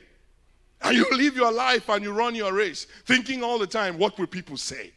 And 0.83 0.97
you 0.97 1.07
live 1.12 1.37
your 1.37 1.52
life 1.52 1.88
and 1.88 2.02
you 2.02 2.12
run 2.12 2.35
your 2.35 2.52
race 2.52 2.87
thinking 3.07 3.42
all 3.42 3.59
the 3.59 3.66
time, 3.66 3.97
what 3.99 4.19
will 4.19 4.26
people 4.26 4.57
say? 4.57 4.92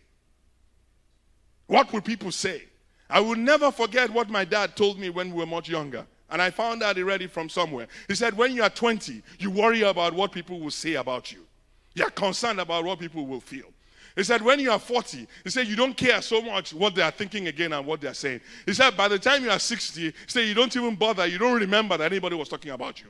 What 1.68 1.94
will 1.94 2.02
people 2.02 2.32
say? 2.32 2.64
I 3.10 3.20
will 3.20 3.36
never 3.36 3.72
forget 3.72 4.10
what 4.10 4.30
my 4.30 4.46
dad 4.46 4.76
told 4.76 5.00
me 5.00 5.10
when 5.10 5.32
we 5.32 5.38
were 5.38 5.46
much 5.46 5.70
younger. 5.70 6.06
And 6.30 6.42
I 6.42 6.50
found 6.50 6.82
out 6.82 6.98
already 6.98 7.28
from 7.28 7.50
somewhere. 7.50 7.88
He 8.08 8.16
said, 8.16 8.36
When 8.36 8.54
you 8.54 8.64
are 8.64 8.70
20, 8.70 9.22
you 9.40 9.52
worry 9.52 9.82
about 9.84 10.14
what 10.14 10.32
people 10.32 10.60
will 10.60 10.72
say 10.72 10.96
about 10.96 11.32
you. 11.32 11.46
You're 11.94 12.10
concerned 12.10 12.60
about 12.60 12.84
what 12.84 13.00
people 13.00 13.26
will 13.28 13.40
feel. 13.40 13.68
He 14.16 14.24
said, 14.24 14.42
When 14.42 14.60
you 14.60 14.72
are 14.72 14.80
40, 14.80 15.28
he 15.44 15.50
said, 15.50 15.68
You 15.68 15.76
don't 15.76 15.96
care 15.96 16.22
so 16.22 16.42
much 16.42 16.74
what 16.74 16.96
they 16.96 17.04
are 17.04 17.12
thinking 17.12 17.48
again 17.48 17.74
and 17.74 17.86
what 17.86 18.02
they 18.02 18.08
are 18.08 18.14
saying. 18.16 18.42
He 18.66 18.74
said, 18.74 18.98
By 18.98 19.08
the 19.08 19.20
time 19.20 19.44
you 19.44 19.52
are 19.52 19.60
60, 19.60 20.02
he 20.02 20.14
said, 20.26 20.48
You 20.48 20.56
don't 20.56 20.76
even 20.76 20.96
bother. 20.96 21.28
You 21.28 21.38
don't 21.38 21.60
remember 21.60 21.98
that 21.98 22.12
anybody 22.12 22.36
was 22.36 22.50
talking 22.50 22.72
about 22.72 23.02
you. 23.02 23.08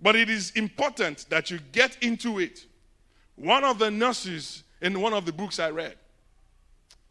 But 0.00 0.16
it 0.16 0.28
is 0.28 0.50
important 0.50 1.26
that 1.30 1.50
you 1.50 1.60
get 1.70 1.96
into 2.02 2.40
it. 2.40 2.66
One 3.36 3.64
of 3.64 3.78
the 3.78 3.90
nurses 3.90 4.64
in 4.82 5.00
one 5.00 5.12
of 5.12 5.24
the 5.24 5.32
books 5.32 5.58
I 5.60 5.70
read 5.70 5.94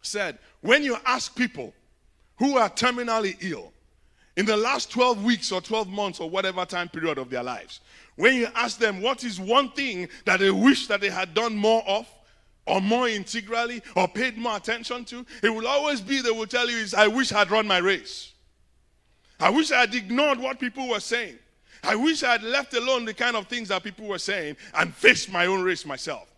said, 0.03 0.37
when 0.61 0.83
you 0.83 0.97
ask 1.05 1.35
people 1.35 1.73
who 2.37 2.57
are 2.57 2.69
terminally 2.69 3.35
ill 3.41 3.71
in 4.35 4.45
the 4.45 4.57
last 4.57 4.91
12 4.91 5.23
weeks 5.23 5.51
or 5.51 5.61
12 5.61 5.87
months 5.87 6.19
or 6.19 6.29
whatever 6.29 6.65
time 6.65 6.89
period 6.89 7.17
of 7.17 7.29
their 7.29 7.43
lives, 7.43 7.79
when 8.15 8.35
you 8.35 8.47
ask 8.55 8.77
them 8.77 9.01
what 9.01 9.23
is 9.23 9.39
one 9.39 9.71
thing 9.71 10.07
that 10.25 10.39
they 10.39 10.51
wish 10.51 10.87
that 10.87 11.01
they 11.01 11.09
had 11.09 11.33
done 11.33 11.55
more 11.55 11.83
of, 11.87 12.07
or 12.65 12.79
more 12.79 13.09
integrally, 13.09 13.81
or 13.95 14.07
paid 14.07 14.37
more 14.37 14.55
attention 14.55 15.03
to, 15.03 15.25
it 15.41 15.49
will 15.49 15.67
always 15.67 15.99
be 15.99 16.21
they 16.21 16.31
will 16.31 16.47
tell 16.47 16.69
you 16.69 16.77
is 16.77 16.93
I 16.93 17.07
wish 17.07 17.33
I 17.33 17.39
had 17.39 17.51
run 17.51 17.67
my 17.67 17.79
race. 17.79 18.31
I 19.39 19.49
wish 19.49 19.71
I 19.71 19.81
had 19.81 19.93
ignored 19.93 20.39
what 20.39 20.59
people 20.59 20.87
were 20.87 21.01
saying. 21.01 21.37
I 21.83 21.95
wish 21.95 22.23
I 22.23 22.31
had 22.31 22.43
left 22.43 22.73
alone 22.73 23.03
the 23.03 23.13
kind 23.13 23.35
of 23.35 23.47
things 23.47 23.67
that 23.67 23.83
people 23.83 24.07
were 24.07 24.19
saying 24.19 24.55
and 24.75 24.93
faced 24.95 25.29
my 25.29 25.47
own 25.47 25.61
race 25.63 25.85
myself. 25.85 26.31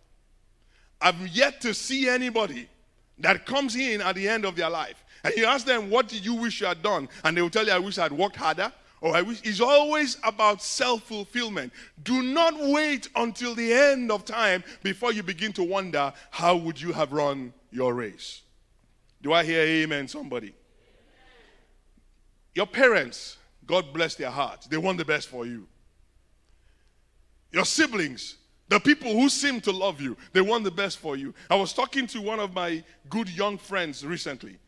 I've 1.00 1.28
yet 1.28 1.60
to 1.60 1.72
see 1.72 2.08
anybody 2.08 2.68
that 3.18 3.46
comes 3.46 3.76
in 3.76 4.00
at 4.00 4.14
the 4.14 4.28
end 4.28 4.44
of 4.44 4.56
their 4.56 4.70
life 4.70 5.04
and 5.26 5.34
you 5.36 5.44
ask 5.44 5.66
them, 5.66 5.90
What 5.90 6.08
did 6.08 6.24
you 6.24 6.34
wish 6.34 6.60
you 6.60 6.68
had 6.68 6.82
done? 6.82 7.08
And 7.24 7.36
they 7.36 7.42
will 7.42 7.50
tell 7.50 7.66
you, 7.66 7.72
I 7.72 7.78
wish 7.78 7.98
I 7.98 8.04
had 8.04 8.12
worked 8.12 8.36
harder. 8.36 8.72
Or 9.00 9.14
I 9.14 9.22
wish 9.22 9.40
it's 9.44 9.60
always 9.60 10.16
about 10.22 10.62
self 10.62 11.02
fulfillment. 11.02 11.72
Do 12.02 12.22
not 12.22 12.54
wait 12.58 13.08
until 13.14 13.54
the 13.54 13.72
end 13.72 14.10
of 14.10 14.24
time 14.24 14.64
before 14.82 15.12
you 15.12 15.22
begin 15.22 15.52
to 15.54 15.64
wonder, 15.64 16.12
How 16.30 16.56
would 16.56 16.80
you 16.80 16.92
have 16.92 17.12
run 17.12 17.52
your 17.70 17.92
race? 17.92 18.42
Do 19.20 19.32
I 19.32 19.44
hear 19.44 19.60
amen, 19.62 20.08
somebody? 20.08 20.54
Your 22.54 22.66
parents, 22.66 23.36
God 23.66 23.92
bless 23.92 24.14
their 24.14 24.30
hearts, 24.30 24.66
they 24.66 24.76
want 24.76 24.98
the 24.98 25.04
best 25.04 25.28
for 25.28 25.44
you. 25.44 25.66
Your 27.52 27.64
siblings, 27.64 28.36
the 28.68 28.80
people 28.80 29.12
who 29.12 29.28
seem 29.28 29.60
to 29.62 29.70
love 29.70 30.00
you, 30.00 30.16
they 30.32 30.40
want 30.40 30.64
the 30.64 30.70
best 30.70 30.98
for 30.98 31.16
you. 31.16 31.32
I 31.48 31.54
was 31.54 31.72
talking 31.72 32.06
to 32.08 32.20
one 32.20 32.40
of 32.40 32.52
my 32.52 32.82
good 33.08 33.28
young 33.30 33.58
friends 33.58 34.04
recently, 34.04 34.58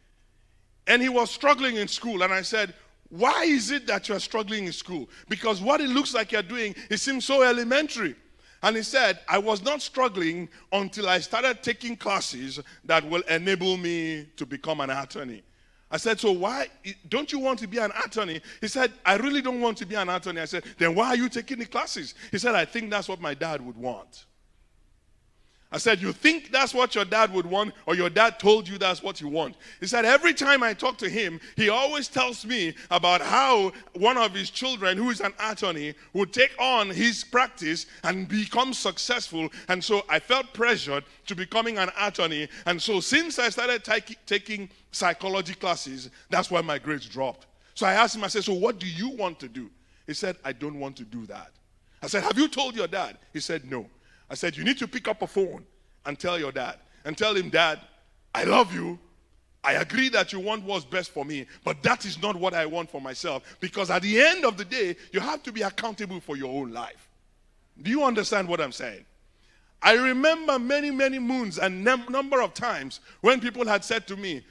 and 0.86 1.02
he 1.02 1.08
was 1.08 1.30
struggling 1.30 1.76
in 1.76 1.88
school. 1.88 2.22
And 2.22 2.32
I 2.32 2.42
said, 2.42 2.74
Why 3.08 3.44
is 3.44 3.70
it 3.70 3.86
that 3.88 4.08
you're 4.08 4.20
struggling 4.20 4.66
in 4.66 4.72
school? 4.72 5.08
Because 5.28 5.60
what 5.60 5.80
it 5.80 5.90
looks 5.90 6.14
like 6.14 6.32
you're 6.32 6.42
doing, 6.42 6.74
it 6.90 6.98
seems 6.98 7.24
so 7.24 7.42
elementary. 7.42 8.14
And 8.62 8.76
he 8.76 8.82
said, 8.82 9.20
I 9.28 9.38
was 9.38 9.62
not 9.62 9.82
struggling 9.82 10.48
until 10.72 11.08
I 11.08 11.20
started 11.20 11.62
taking 11.62 11.96
classes 11.96 12.58
that 12.84 13.08
will 13.08 13.22
enable 13.28 13.76
me 13.76 14.26
to 14.36 14.46
become 14.46 14.80
an 14.80 14.90
attorney. 14.90 15.42
I 15.90 15.96
said, 15.96 16.20
So 16.20 16.32
why 16.32 16.68
don't 17.08 17.32
you 17.32 17.38
want 17.38 17.58
to 17.60 17.66
be 17.66 17.78
an 17.78 17.90
attorney? 18.04 18.40
He 18.60 18.68
said, 18.68 18.92
I 19.04 19.16
really 19.16 19.40
don't 19.40 19.60
want 19.60 19.78
to 19.78 19.86
be 19.86 19.94
an 19.94 20.08
attorney. 20.08 20.40
I 20.40 20.44
said, 20.44 20.64
Then 20.78 20.94
why 20.94 21.08
are 21.08 21.16
you 21.16 21.28
taking 21.28 21.58
the 21.58 21.66
classes? 21.66 22.14
He 22.30 22.38
said, 22.38 22.54
I 22.54 22.64
think 22.64 22.90
that's 22.90 23.08
what 23.08 23.20
my 23.20 23.34
dad 23.34 23.64
would 23.64 23.76
want. 23.76 24.26
I 25.70 25.76
said, 25.76 26.00
You 26.00 26.12
think 26.12 26.50
that's 26.50 26.72
what 26.72 26.94
your 26.94 27.04
dad 27.04 27.32
would 27.32 27.44
want, 27.44 27.74
or 27.84 27.94
your 27.94 28.08
dad 28.08 28.38
told 28.38 28.66
you 28.66 28.78
that's 28.78 29.02
what 29.02 29.20
you 29.20 29.28
want? 29.28 29.54
He 29.80 29.86
said, 29.86 30.06
Every 30.06 30.32
time 30.32 30.62
I 30.62 30.72
talk 30.72 30.96
to 30.98 31.08
him, 31.08 31.40
he 31.56 31.68
always 31.68 32.08
tells 32.08 32.46
me 32.46 32.74
about 32.90 33.20
how 33.20 33.72
one 33.94 34.16
of 34.16 34.32
his 34.32 34.48
children, 34.48 34.96
who 34.96 35.10
is 35.10 35.20
an 35.20 35.34
attorney, 35.38 35.94
would 36.14 36.32
take 36.32 36.54
on 36.58 36.88
his 36.88 37.22
practice 37.22 37.86
and 38.02 38.26
become 38.28 38.72
successful. 38.72 39.50
And 39.68 39.84
so 39.84 40.04
I 40.08 40.20
felt 40.20 40.54
pressured 40.54 41.04
to 41.26 41.34
becoming 41.34 41.76
an 41.76 41.90
attorney. 42.00 42.48
And 42.64 42.80
so 42.80 43.00
since 43.00 43.38
I 43.38 43.50
started 43.50 43.84
t- 43.84 44.16
taking 44.24 44.70
psychology 44.90 45.54
classes, 45.54 46.08
that's 46.30 46.50
why 46.50 46.62
my 46.62 46.78
grades 46.78 47.06
dropped. 47.06 47.46
So 47.74 47.86
I 47.86 47.92
asked 47.92 48.16
him, 48.16 48.24
I 48.24 48.28
said, 48.28 48.44
So 48.44 48.54
what 48.54 48.78
do 48.78 48.86
you 48.86 49.10
want 49.10 49.38
to 49.40 49.48
do? 49.48 49.70
He 50.06 50.14
said, 50.14 50.36
I 50.42 50.52
don't 50.52 50.80
want 50.80 50.96
to 50.96 51.04
do 51.04 51.26
that. 51.26 51.50
I 52.02 52.06
said, 52.06 52.22
Have 52.22 52.38
you 52.38 52.48
told 52.48 52.74
your 52.74 52.88
dad? 52.88 53.18
He 53.34 53.40
said, 53.40 53.70
No. 53.70 53.86
I 54.30 54.34
said, 54.34 54.56
You 54.56 54.64
need 54.64 54.78
to 54.78 54.88
pick 54.88 55.08
up 55.08 55.22
a 55.22 55.26
phone 55.26 55.64
and 56.06 56.18
tell 56.18 56.38
your 56.38 56.52
dad. 56.52 56.76
And 57.04 57.16
tell 57.16 57.34
him, 57.34 57.48
Dad, 57.48 57.80
I 58.34 58.44
love 58.44 58.74
you. 58.74 58.98
I 59.64 59.74
agree 59.74 60.08
that 60.10 60.32
you 60.32 60.40
want 60.40 60.64
what's 60.64 60.84
best 60.84 61.10
for 61.10 61.24
me, 61.24 61.46
but 61.64 61.82
that 61.82 62.04
is 62.04 62.20
not 62.22 62.36
what 62.36 62.54
I 62.54 62.64
want 62.64 62.90
for 62.90 63.00
myself. 63.00 63.42
Because 63.60 63.90
at 63.90 64.02
the 64.02 64.20
end 64.20 64.44
of 64.44 64.56
the 64.56 64.64
day, 64.64 64.96
you 65.12 65.20
have 65.20 65.42
to 65.42 65.52
be 65.52 65.62
accountable 65.62 66.20
for 66.20 66.36
your 66.36 66.60
own 66.60 66.72
life. 66.72 67.08
Do 67.82 67.90
you 67.90 68.04
understand 68.04 68.48
what 68.48 68.60
I'm 68.60 68.72
saying? 68.72 69.04
I 69.82 69.94
remember 69.94 70.58
many, 70.58 70.90
many 70.90 71.18
moons 71.18 71.58
and 71.58 71.84
num- 71.84 72.06
number 72.08 72.42
of 72.42 72.52
times 72.54 73.00
when 73.20 73.40
people 73.40 73.66
had 73.66 73.84
said 73.84 74.06
to 74.08 74.16
me, 74.16 74.44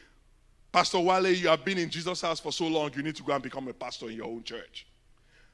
Pastor 0.72 1.00
Wale, 1.00 1.28
you 1.28 1.48
have 1.48 1.66
been 1.66 1.78
in 1.78 1.90
Jesus' 1.90 2.22
house 2.22 2.40
for 2.40 2.52
so 2.52 2.68
long, 2.68 2.92
you 2.96 3.04
need 3.04 3.16
to 3.16 3.24
go 3.24 3.34
and 3.34 3.44
become 3.44 3.68
a 3.68 3.74
pastor 3.74 4.10
in 4.10 4.16
your 4.16 4.28
own 4.28 4.44
church. 4.44 4.86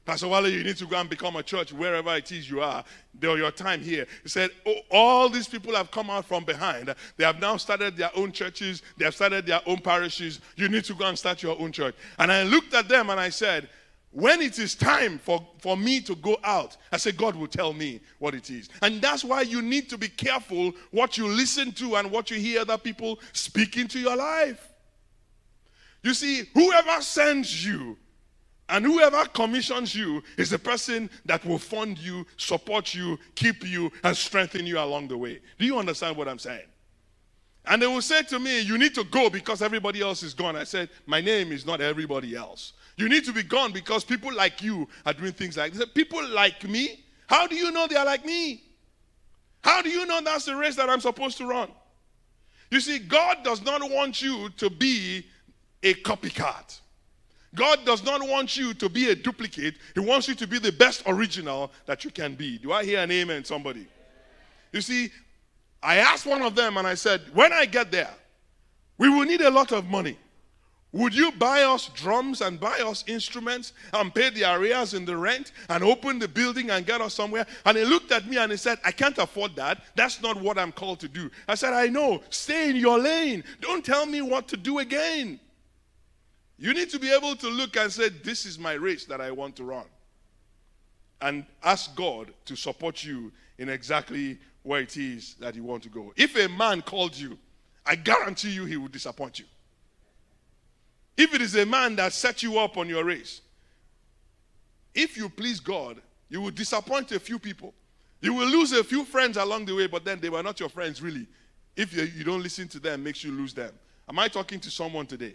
Pastor 0.04 0.28
Wale, 0.28 0.50
you 0.50 0.62
need 0.62 0.76
to 0.76 0.86
go 0.86 0.96
and 0.96 1.08
become 1.08 1.36
a 1.36 1.42
church 1.42 1.72
wherever 1.72 2.14
it 2.14 2.30
is 2.30 2.50
you 2.50 2.60
are. 2.60 2.84
During 3.18 3.38
your 3.38 3.50
time 3.50 3.80
here. 3.80 4.06
He 4.22 4.28
said, 4.28 4.50
oh, 4.66 4.74
All 4.90 5.28
these 5.28 5.48
people 5.48 5.74
have 5.74 5.90
come 5.90 6.10
out 6.10 6.26
from 6.26 6.44
behind. 6.44 6.94
They 7.16 7.24
have 7.24 7.40
now 7.40 7.56
started 7.56 7.96
their 7.96 8.10
own 8.14 8.32
churches, 8.32 8.82
they 8.98 9.06
have 9.06 9.14
started 9.14 9.46
their 9.46 9.60
own 9.66 9.78
parishes. 9.78 10.40
You 10.56 10.68
need 10.68 10.84
to 10.84 10.94
go 10.94 11.06
and 11.06 11.18
start 11.18 11.42
your 11.42 11.58
own 11.58 11.72
church. 11.72 11.94
And 12.18 12.30
I 12.30 12.42
looked 12.42 12.74
at 12.74 12.88
them 12.88 13.08
and 13.08 13.18
I 13.18 13.30
said, 13.30 13.68
when 14.10 14.40
it 14.40 14.60
is 14.60 14.76
time 14.76 15.18
for, 15.18 15.44
for 15.58 15.76
me 15.76 16.00
to 16.02 16.14
go 16.14 16.36
out, 16.44 16.76
I 16.92 16.98
said, 16.98 17.16
God 17.16 17.34
will 17.34 17.48
tell 17.48 17.72
me 17.72 18.00
what 18.20 18.34
it 18.34 18.48
is. 18.48 18.68
And 18.80 19.02
that's 19.02 19.24
why 19.24 19.40
you 19.40 19.60
need 19.60 19.90
to 19.90 19.98
be 19.98 20.06
careful 20.06 20.72
what 20.92 21.18
you 21.18 21.26
listen 21.26 21.72
to 21.72 21.96
and 21.96 22.12
what 22.12 22.30
you 22.30 22.36
hear 22.36 22.60
other 22.60 22.78
people 22.78 23.18
speak 23.32 23.76
into 23.76 23.98
your 23.98 24.16
life. 24.16 24.68
You 26.04 26.14
see, 26.14 26.44
whoever 26.54 27.00
sends 27.00 27.66
you 27.66 27.96
and 28.68 28.84
whoever 28.84 29.24
commissions 29.26 29.94
you 29.94 30.22
is 30.38 30.50
the 30.50 30.58
person 30.58 31.10
that 31.26 31.44
will 31.44 31.58
fund 31.58 31.98
you, 31.98 32.26
support 32.36 32.94
you, 32.94 33.18
keep 33.34 33.66
you, 33.66 33.92
and 34.02 34.16
strengthen 34.16 34.66
you 34.66 34.78
along 34.78 35.08
the 35.08 35.18
way. 35.18 35.40
Do 35.58 35.66
you 35.66 35.78
understand 35.78 36.16
what 36.16 36.28
I'm 36.28 36.38
saying? 36.38 36.66
And 37.66 37.80
they 37.80 37.86
will 37.86 38.02
say 38.02 38.22
to 38.22 38.38
me, 38.38 38.60
You 38.60 38.78
need 38.78 38.94
to 38.94 39.04
go 39.04 39.28
because 39.28 39.62
everybody 39.62 40.00
else 40.00 40.22
is 40.22 40.34
gone. 40.34 40.56
I 40.56 40.64
said, 40.64 40.88
My 41.06 41.20
name 41.20 41.52
is 41.52 41.66
not 41.66 41.80
everybody 41.80 42.34
else. 42.34 42.72
You 42.96 43.08
need 43.08 43.24
to 43.24 43.32
be 43.32 43.42
gone 43.42 43.72
because 43.72 44.04
people 44.04 44.32
like 44.32 44.62
you 44.62 44.88
are 45.04 45.12
doing 45.12 45.32
things 45.32 45.56
like 45.56 45.72
this. 45.72 45.84
People 45.94 46.26
like 46.28 46.64
me? 46.64 47.04
How 47.26 47.46
do 47.46 47.56
you 47.56 47.70
know 47.70 47.86
they 47.86 47.96
are 47.96 48.04
like 48.04 48.24
me? 48.24 48.62
How 49.62 49.82
do 49.82 49.88
you 49.88 50.06
know 50.06 50.20
that's 50.22 50.44
the 50.44 50.56
race 50.56 50.76
that 50.76 50.88
I'm 50.88 51.00
supposed 51.00 51.38
to 51.38 51.46
run? 51.46 51.70
You 52.70 52.80
see, 52.80 52.98
God 52.98 53.38
does 53.42 53.62
not 53.62 53.82
want 53.90 54.22
you 54.22 54.50
to 54.58 54.70
be 54.70 55.26
a 55.82 55.94
copycat. 55.94 56.80
God 57.54 57.84
does 57.84 58.02
not 58.04 58.26
want 58.26 58.56
you 58.56 58.74
to 58.74 58.88
be 58.88 59.10
a 59.10 59.14
duplicate. 59.14 59.76
He 59.94 60.00
wants 60.00 60.28
you 60.28 60.34
to 60.34 60.46
be 60.46 60.58
the 60.58 60.72
best 60.72 61.02
original 61.06 61.70
that 61.86 62.04
you 62.04 62.10
can 62.10 62.34
be. 62.34 62.58
Do 62.58 62.72
I 62.72 62.84
hear 62.84 63.00
an 63.00 63.10
amen, 63.10 63.44
somebody? 63.44 63.86
You 64.72 64.80
see, 64.80 65.10
I 65.82 65.98
asked 65.98 66.26
one 66.26 66.42
of 66.42 66.54
them 66.54 66.76
and 66.76 66.86
I 66.86 66.94
said, 66.94 67.22
when 67.32 67.52
I 67.52 67.66
get 67.66 67.92
there, 67.92 68.10
we 68.98 69.08
will 69.08 69.24
need 69.24 69.40
a 69.40 69.50
lot 69.50 69.72
of 69.72 69.86
money. 69.86 70.18
Would 70.92 71.12
you 71.12 71.32
buy 71.32 71.62
us 71.62 71.88
drums 71.88 72.40
and 72.40 72.60
buy 72.60 72.78
us 72.78 73.02
instruments 73.08 73.72
and 73.92 74.14
pay 74.14 74.30
the 74.30 74.44
arrears 74.44 74.94
in 74.94 75.04
the 75.04 75.16
rent 75.16 75.50
and 75.68 75.82
open 75.82 76.20
the 76.20 76.28
building 76.28 76.70
and 76.70 76.86
get 76.86 77.00
us 77.00 77.14
somewhere? 77.14 77.46
And 77.66 77.76
he 77.76 77.84
looked 77.84 78.12
at 78.12 78.28
me 78.28 78.38
and 78.38 78.52
he 78.52 78.56
said, 78.56 78.78
I 78.84 78.92
can't 78.92 79.18
afford 79.18 79.56
that. 79.56 79.82
That's 79.96 80.22
not 80.22 80.40
what 80.40 80.56
I'm 80.56 80.70
called 80.70 81.00
to 81.00 81.08
do. 81.08 81.32
I 81.48 81.56
said, 81.56 81.72
I 81.72 81.88
know. 81.88 82.22
Stay 82.30 82.70
in 82.70 82.76
your 82.76 83.00
lane. 83.00 83.42
Don't 83.60 83.84
tell 83.84 84.06
me 84.06 84.22
what 84.22 84.46
to 84.48 84.56
do 84.56 84.78
again. 84.78 85.40
You 86.58 86.72
need 86.72 86.90
to 86.90 86.98
be 86.98 87.12
able 87.12 87.34
to 87.36 87.48
look 87.48 87.76
and 87.76 87.92
say, 87.92 88.08
This 88.08 88.46
is 88.46 88.58
my 88.58 88.74
race 88.74 89.04
that 89.06 89.20
I 89.20 89.30
want 89.30 89.56
to 89.56 89.64
run. 89.64 89.86
And 91.20 91.46
ask 91.62 91.94
God 91.96 92.32
to 92.44 92.56
support 92.56 93.02
you 93.02 93.32
in 93.58 93.68
exactly 93.68 94.38
where 94.62 94.80
it 94.80 94.96
is 94.96 95.34
that 95.40 95.54
you 95.54 95.62
want 95.62 95.82
to 95.84 95.88
go. 95.88 96.12
If 96.16 96.36
a 96.36 96.48
man 96.48 96.82
called 96.82 97.16
you, 97.16 97.38
I 97.86 97.96
guarantee 97.96 98.50
you 98.50 98.64
he 98.64 98.76
will 98.76 98.88
disappoint 98.88 99.38
you. 99.38 99.44
If 101.16 101.34
it 101.34 101.40
is 101.40 101.54
a 101.56 101.64
man 101.64 101.96
that 101.96 102.12
set 102.12 102.42
you 102.42 102.58
up 102.58 102.76
on 102.76 102.88
your 102.88 103.04
race, 103.04 103.40
if 104.94 105.16
you 105.16 105.28
please 105.28 105.60
God, 105.60 106.00
you 106.28 106.40
will 106.40 106.50
disappoint 106.50 107.12
a 107.12 107.20
few 107.20 107.38
people. 107.38 107.74
You 108.20 108.34
will 108.34 108.48
lose 108.48 108.72
a 108.72 108.82
few 108.82 109.04
friends 109.04 109.36
along 109.36 109.66
the 109.66 109.74
way, 109.74 109.86
but 109.86 110.04
then 110.04 110.18
they 110.18 110.30
were 110.30 110.42
not 110.42 110.58
your 110.58 110.68
friends 110.68 111.02
really. 111.02 111.26
If 111.76 111.94
you, 111.94 112.04
you 112.04 112.24
don't 112.24 112.42
listen 112.42 112.68
to 112.68 112.80
them, 112.80 113.02
makes 113.02 113.22
you 113.22 113.32
lose 113.32 113.52
them. 113.52 113.72
Am 114.08 114.18
I 114.18 114.28
talking 114.28 114.60
to 114.60 114.70
someone 114.70 115.06
today? 115.06 115.34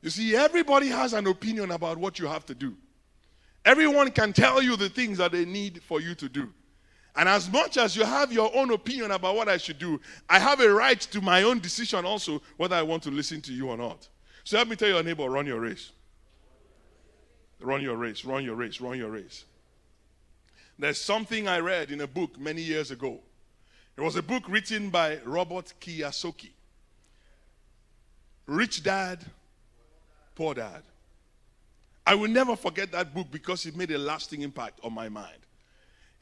You 0.00 0.10
see, 0.10 0.36
everybody 0.36 0.88
has 0.88 1.12
an 1.12 1.26
opinion 1.26 1.72
about 1.72 1.98
what 1.98 2.18
you 2.18 2.26
have 2.26 2.46
to 2.46 2.54
do. 2.54 2.76
Everyone 3.64 4.10
can 4.10 4.32
tell 4.32 4.62
you 4.62 4.76
the 4.76 4.88
things 4.88 5.18
that 5.18 5.32
they 5.32 5.44
need 5.44 5.82
for 5.82 6.00
you 6.00 6.14
to 6.14 6.28
do. 6.28 6.52
And 7.16 7.28
as 7.28 7.50
much 7.50 7.76
as 7.76 7.96
you 7.96 8.04
have 8.04 8.32
your 8.32 8.54
own 8.54 8.70
opinion 8.70 9.10
about 9.10 9.34
what 9.34 9.48
I 9.48 9.56
should 9.56 9.78
do, 9.78 10.00
I 10.28 10.38
have 10.38 10.60
a 10.60 10.72
right 10.72 11.00
to 11.00 11.20
my 11.20 11.42
own 11.42 11.58
decision 11.58 12.04
also 12.04 12.40
whether 12.56 12.76
I 12.76 12.82
want 12.82 13.02
to 13.04 13.10
listen 13.10 13.40
to 13.42 13.52
you 13.52 13.68
or 13.68 13.76
not. 13.76 14.08
So 14.44 14.56
let 14.56 14.68
me 14.68 14.76
tell 14.76 14.88
your 14.88 15.02
neighbor 15.02 15.28
run 15.28 15.46
your 15.46 15.60
race. 15.60 15.90
Run 17.60 17.82
your 17.82 17.96
race, 17.96 18.24
run 18.24 18.44
your 18.44 18.54
race, 18.54 18.80
run 18.80 18.98
your 18.98 19.10
race. 19.10 19.44
There's 20.78 21.00
something 21.00 21.48
I 21.48 21.58
read 21.58 21.90
in 21.90 22.00
a 22.02 22.06
book 22.06 22.38
many 22.38 22.62
years 22.62 22.92
ago. 22.92 23.18
It 23.96 24.00
was 24.00 24.14
a 24.14 24.22
book 24.22 24.44
written 24.48 24.90
by 24.90 25.18
Robert 25.24 25.74
Kiyosaki. 25.80 26.50
Rich 28.46 28.84
Dad, 28.84 29.24
Poor 30.38 30.54
Dad. 30.54 30.84
I 32.06 32.14
will 32.14 32.30
never 32.30 32.54
forget 32.54 32.92
that 32.92 33.12
book 33.12 33.26
because 33.32 33.66
it 33.66 33.74
made 33.74 33.90
a 33.90 33.98
lasting 33.98 34.42
impact 34.42 34.78
on 34.84 34.92
my 34.92 35.08
mind. 35.08 35.40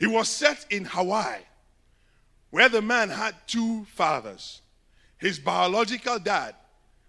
It 0.01 0.07
was 0.07 0.31
set 0.31 0.65
in 0.71 0.87
Hawaii, 0.87 1.43
where 2.49 2.71
the 2.71 2.81
man 2.81 3.11
had 3.11 3.35
two 3.47 3.85
fathers 3.95 4.63
his 5.19 5.39
biological 5.39 6.19
dad, 6.19 6.55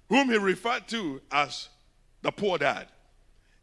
whom 0.10 0.30
he 0.30 0.38
referred 0.38 0.86
to 0.90 1.22
as 1.32 1.70
the 2.24 2.32
poor 2.32 2.58
dad, 2.58 2.88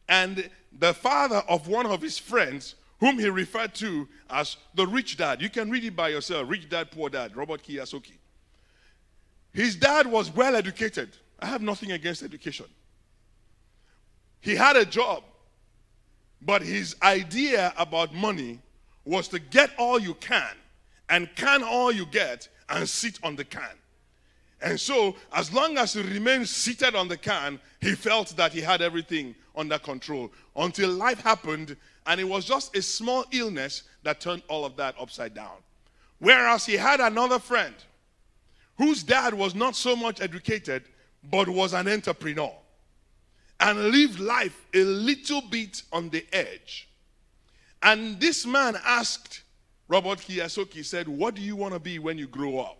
and 0.08 0.48
the 0.78 0.94
father 0.94 1.42
of 1.46 1.68
one 1.68 1.84
of 1.84 2.00
his 2.00 2.16
friends, 2.16 2.76
whom 2.98 3.18
he 3.18 3.28
referred 3.28 3.74
to 3.74 4.08
as 4.30 4.56
the 4.74 4.86
rich 4.86 5.18
dad. 5.18 5.42
You 5.42 5.50
can 5.50 5.70
read 5.70 5.84
it 5.84 5.94
by 5.94 6.08
yourself 6.08 6.48
Rich 6.48 6.70
Dad, 6.70 6.90
Poor 6.90 7.10
Dad, 7.10 7.36
Robert 7.36 7.62
Kiyosaki. 7.62 8.16
His 9.52 9.76
dad 9.76 10.06
was 10.06 10.34
well 10.34 10.56
educated. 10.56 11.10
I 11.38 11.46
have 11.46 11.60
nothing 11.60 11.92
against 11.92 12.22
education. 12.22 12.66
He 14.44 14.54
had 14.54 14.76
a 14.76 14.84
job, 14.84 15.24
but 16.42 16.60
his 16.60 16.94
idea 17.02 17.72
about 17.78 18.14
money 18.14 18.58
was 19.06 19.26
to 19.28 19.38
get 19.38 19.70
all 19.78 19.98
you 19.98 20.12
can 20.14 20.54
and 21.08 21.34
can 21.34 21.64
all 21.64 21.90
you 21.90 22.04
get 22.04 22.46
and 22.68 22.86
sit 22.86 23.18
on 23.22 23.36
the 23.36 23.44
can. 23.44 23.74
And 24.60 24.78
so, 24.78 25.16
as 25.32 25.50
long 25.50 25.78
as 25.78 25.94
he 25.94 26.02
remained 26.02 26.46
seated 26.46 26.94
on 26.94 27.08
the 27.08 27.16
can, 27.16 27.58
he 27.80 27.94
felt 27.94 28.36
that 28.36 28.52
he 28.52 28.60
had 28.60 28.82
everything 28.82 29.34
under 29.56 29.78
control 29.78 30.30
until 30.54 30.90
life 30.90 31.20
happened 31.22 31.74
and 32.06 32.20
it 32.20 32.24
was 32.24 32.44
just 32.44 32.76
a 32.76 32.82
small 32.82 33.24
illness 33.32 33.84
that 34.02 34.20
turned 34.20 34.42
all 34.48 34.66
of 34.66 34.76
that 34.76 34.94
upside 35.00 35.32
down. 35.32 35.56
Whereas 36.18 36.66
he 36.66 36.74
had 36.74 37.00
another 37.00 37.38
friend 37.38 37.74
whose 38.76 39.02
dad 39.02 39.32
was 39.32 39.54
not 39.54 39.74
so 39.74 39.96
much 39.96 40.20
educated 40.20 40.84
but 41.30 41.48
was 41.48 41.72
an 41.72 41.88
entrepreneur 41.88 42.54
and 43.60 43.78
live 43.90 44.20
life 44.20 44.66
a 44.74 44.82
little 44.82 45.42
bit 45.42 45.82
on 45.92 46.10
the 46.10 46.24
edge. 46.32 46.88
And 47.82 48.18
this 48.18 48.46
man 48.46 48.76
asked 48.84 49.42
Robert 49.88 50.18
Kiyosaki, 50.18 50.84
said, 50.84 51.08
What 51.08 51.34
do 51.34 51.42
you 51.42 51.56
want 51.56 51.74
to 51.74 51.80
be 51.80 51.98
when 51.98 52.18
you 52.18 52.26
grow 52.26 52.58
up? 52.58 52.78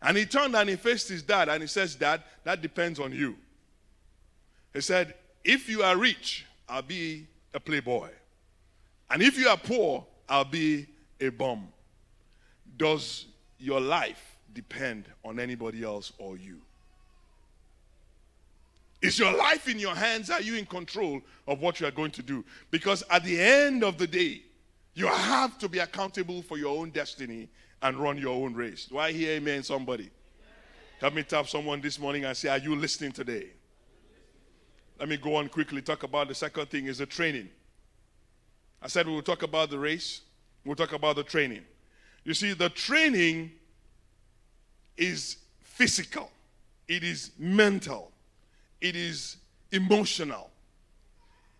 And 0.00 0.16
he 0.16 0.26
turned 0.26 0.54
and 0.54 0.68
he 0.68 0.76
faced 0.76 1.08
his 1.08 1.22
dad 1.22 1.48
and 1.48 1.62
he 1.62 1.66
says, 1.66 1.94
Dad, 1.94 2.22
that 2.44 2.62
depends 2.62 3.00
on 3.00 3.12
you. 3.12 3.36
He 4.72 4.80
said, 4.80 5.14
If 5.44 5.68
you 5.68 5.82
are 5.82 5.96
rich, 5.96 6.46
I'll 6.68 6.82
be 6.82 7.26
a 7.52 7.60
playboy. 7.60 8.08
And 9.10 9.22
if 9.22 9.38
you 9.38 9.48
are 9.48 9.56
poor, 9.56 10.06
I'll 10.28 10.44
be 10.44 10.86
a 11.20 11.30
bum. 11.30 11.68
Does 12.76 13.26
your 13.58 13.80
life 13.80 14.36
depend 14.52 15.06
on 15.24 15.40
anybody 15.40 15.82
else 15.82 16.12
or 16.18 16.36
you? 16.36 16.60
Is 19.00 19.18
your 19.18 19.36
life 19.36 19.68
in 19.68 19.78
your 19.78 19.94
hands? 19.94 20.28
Are 20.30 20.40
you 20.40 20.56
in 20.56 20.66
control 20.66 21.20
of 21.46 21.60
what 21.60 21.80
you 21.80 21.86
are 21.86 21.92
going 21.92 22.10
to 22.12 22.22
do? 22.22 22.44
Because 22.70 23.04
at 23.10 23.24
the 23.24 23.40
end 23.40 23.84
of 23.84 23.96
the 23.96 24.06
day, 24.06 24.42
you 24.94 25.06
have 25.06 25.56
to 25.58 25.68
be 25.68 25.78
accountable 25.78 26.42
for 26.42 26.58
your 26.58 26.76
own 26.76 26.90
destiny 26.90 27.48
and 27.82 27.96
run 27.96 28.18
your 28.18 28.34
own 28.34 28.54
race. 28.54 28.86
Do 28.86 28.98
I 28.98 29.12
hear 29.12 29.32
amen, 29.32 29.62
somebody? 29.62 30.10
Help 31.00 31.14
me 31.14 31.22
tap 31.22 31.46
someone 31.46 31.80
this 31.80 31.98
morning 31.98 32.24
and 32.24 32.36
say, 32.36 32.48
Are 32.48 32.58
you 32.58 32.74
listening 32.74 33.12
today? 33.12 33.50
Let 34.98 35.08
me 35.08 35.16
go 35.16 35.36
on 35.36 35.48
quickly, 35.48 35.80
talk 35.80 36.02
about 36.02 36.26
the 36.26 36.34
second 36.34 36.66
thing 36.66 36.86
is 36.86 36.98
the 36.98 37.06
training. 37.06 37.48
I 38.82 38.88
said 38.88 39.06
we 39.06 39.12
will 39.12 39.22
talk 39.22 39.44
about 39.44 39.70
the 39.70 39.78
race, 39.78 40.22
we'll 40.64 40.74
talk 40.74 40.92
about 40.92 41.16
the 41.16 41.22
training. 41.22 41.62
You 42.24 42.34
see, 42.34 42.52
the 42.52 42.68
training 42.68 43.52
is 44.96 45.36
physical, 45.60 46.30
it 46.88 47.04
is 47.04 47.30
mental, 47.38 48.10
it 48.80 48.96
is 48.96 49.36
emotional. 49.72 50.50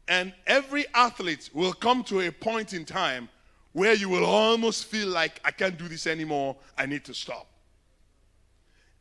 And 0.09 0.33
every 0.47 0.87
athlete 0.95 1.51
will 1.53 1.73
come 1.73 2.03
to 2.05 2.21
a 2.21 2.33
point 2.33 2.73
in 2.73 2.85
time 2.85 3.29
where 3.73 3.95
you 3.95 4.09
will 4.09 4.25
almost 4.25 4.87
feel 4.87 5.09
like, 5.09 5.41
I 5.45 5.51
can't 5.51 5.79
do 5.79 5.87
this 5.89 6.07
anymore, 6.07 6.57
I 6.77 6.87
need 6.87 7.05
to 7.05 7.15
stop. 7.15 7.47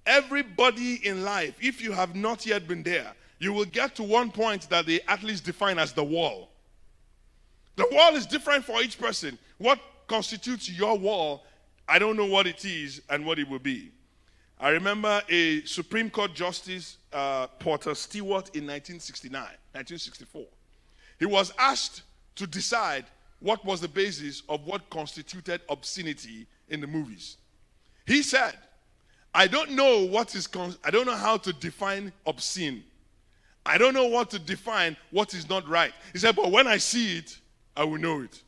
Everybody 0.06 1.06
in 1.06 1.24
life, 1.24 1.56
if 1.62 1.82
you 1.82 1.92
have 1.92 2.16
not 2.16 2.46
yet 2.46 2.68
been 2.68 2.84
there, 2.84 3.14
you 3.40 3.54
will 3.54 3.66
get 3.66 3.96
to 3.96 4.04
one 4.04 4.32
point 4.32 4.70
that 4.70 4.86
the 4.86 5.02
athletes 5.08 5.42
define 5.42 5.80
as 5.80 5.94
the 5.94 6.04
wall. 6.04 6.50
The 7.76 7.88
wall 7.92 8.16
is 8.16 8.26
different 8.26 8.66
for 8.66 8.82
each 8.82 9.00
person. 9.00 9.38
What 9.58 9.80
constitutes 10.08 10.70
your 10.70 10.98
wall, 10.98 11.46
I 11.88 12.00
don't 12.00 12.18
know 12.18 12.26
what 12.26 12.48
it 12.48 12.66
is 12.66 13.02
and 13.10 13.26
what 13.26 13.40
it 13.40 13.48
will 13.48 13.60
be. 13.60 13.92
I 14.60 14.70
remember 14.70 15.22
a 15.30 15.64
Supreme 15.66 16.10
Court 16.10 16.34
Justice, 16.34 16.98
uh, 17.18 17.48
Potter 17.60 17.96
Stewart, 17.96 18.56
in 18.56 18.68
1969, 18.68 19.42
1964. 19.42 20.46
He 21.18 21.26
was 21.26 21.52
asked 21.58 22.04
to 22.36 22.46
decide 22.46 23.06
what 23.40 23.66
was 23.66 23.82
the 23.82 23.88
basis 23.88 24.44
of 24.48 24.64
what 24.68 24.88
constituted 24.92 25.62
obscenity 25.68 26.46
in 26.70 26.80
the 26.80 26.86
movies. 26.86 27.38
He 28.06 28.22
said, 28.22 28.54
I 29.34 29.48
don't 29.48 29.72
know 29.72 30.06
what 30.06 30.36
is, 30.36 30.46
con- 30.46 30.76
I 30.84 30.92
don't 30.92 31.08
know 31.08 31.16
how 31.16 31.38
to 31.38 31.54
define 31.54 32.14
obscene. 32.28 32.84
I 33.66 33.80
don't 33.80 33.96
know 33.96 34.06
what 34.06 34.30
to 34.32 34.40
define 34.40 34.96
what 35.10 35.34
is 35.34 35.50
not 35.50 35.68
right. 35.68 35.94
He 36.14 36.20
said, 36.20 36.36
but 36.36 36.52
when 36.52 36.68
I 36.68 36.78
see 36.78 37.18
it, 37.18 37.40
I 37.76 37.84
will 37.84 37.98
know 37.98 38.22
it. 38.22 38.44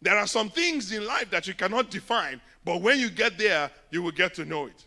There 0.00 0.16
are 0.16 0.26
some 0.26 0.48
things 0.48 0.92
in 0.92 1.04
life 1.04 1.30
that 1.30 1.46
you 1.46 1.52
cannot 1.52 1.90
define, 1.90 2.40
but 2.64 2.80
when 2.80 2.98
you 2.98 3.10
get 3.10 3.36
there, 3.36 3.70
you 3.90 4.02
will 4.02 4.12
get 4.12 4.32
to 4.36 4.46
know 4.46 4.64
it. 4.64 4.86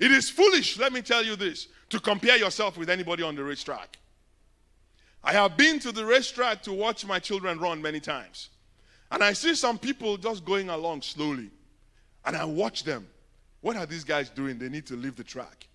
It 0.00 0.10
is 0.10 0.30
foolish, 0.30 0.78
let 0.78 0.94
me 0.94 1.02
tell 1.02 1.22
you 1.22 1.36
this, 1.36 1.68
to 1.90 2.00
compare 2.00 2.38
yourself 2.38 2.78
with 2.78 2.88
anybody 2.88 3.22
on 3.22 3.36
the 3.36 3.44
racetrack. 3.44 3.98
I 5.22 5.32
have 5.34 5.58
been 5.58 5.78
to 5.80 5.92
the 5.92 6.06
racetrack 6.06 6.62
to 6.62 6.72
watch 6.72 7.04
my 7.04 7.18
children 7.18 7.58
run 7.60 7.82
many 7.82 8.00
times. 8.00 8.48
And 9.12 9.22
I 9.22 9.34
see 9.34 9.54
some 9.54 9.78
people 9.78 10.16
just 10.16 10.46
going 10.46 10.70
along 10.70 11.02
slowly. 11.02 11.50
And 12.24 12.34
I 12.34 12.44
watch 12.44 12.84
them. 12.84 13.06
What 13.60 13.76
are 13.76 13.84
these 13.84 14.04
guys 14.04 14.30
doing? 14.30 14.58
They 14.58 14.70
need 14.70 14.86
to 14.86 14.96
leave 14.96 15.16
the 15.16 15.24
track. 15.24 15.66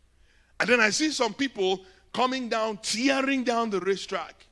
And 0.60 0.68
then 0.68 0.80
I 0.80 0.90
see 0.90 1.12
some 1.12 1.34
people 1.36 1.82
coming 2.12 2.50
down, 2.50 2.80
tearing 2.82 3.44
down 3.44 3.70
the 3.70 3.80
racetrack. 3.82 4.48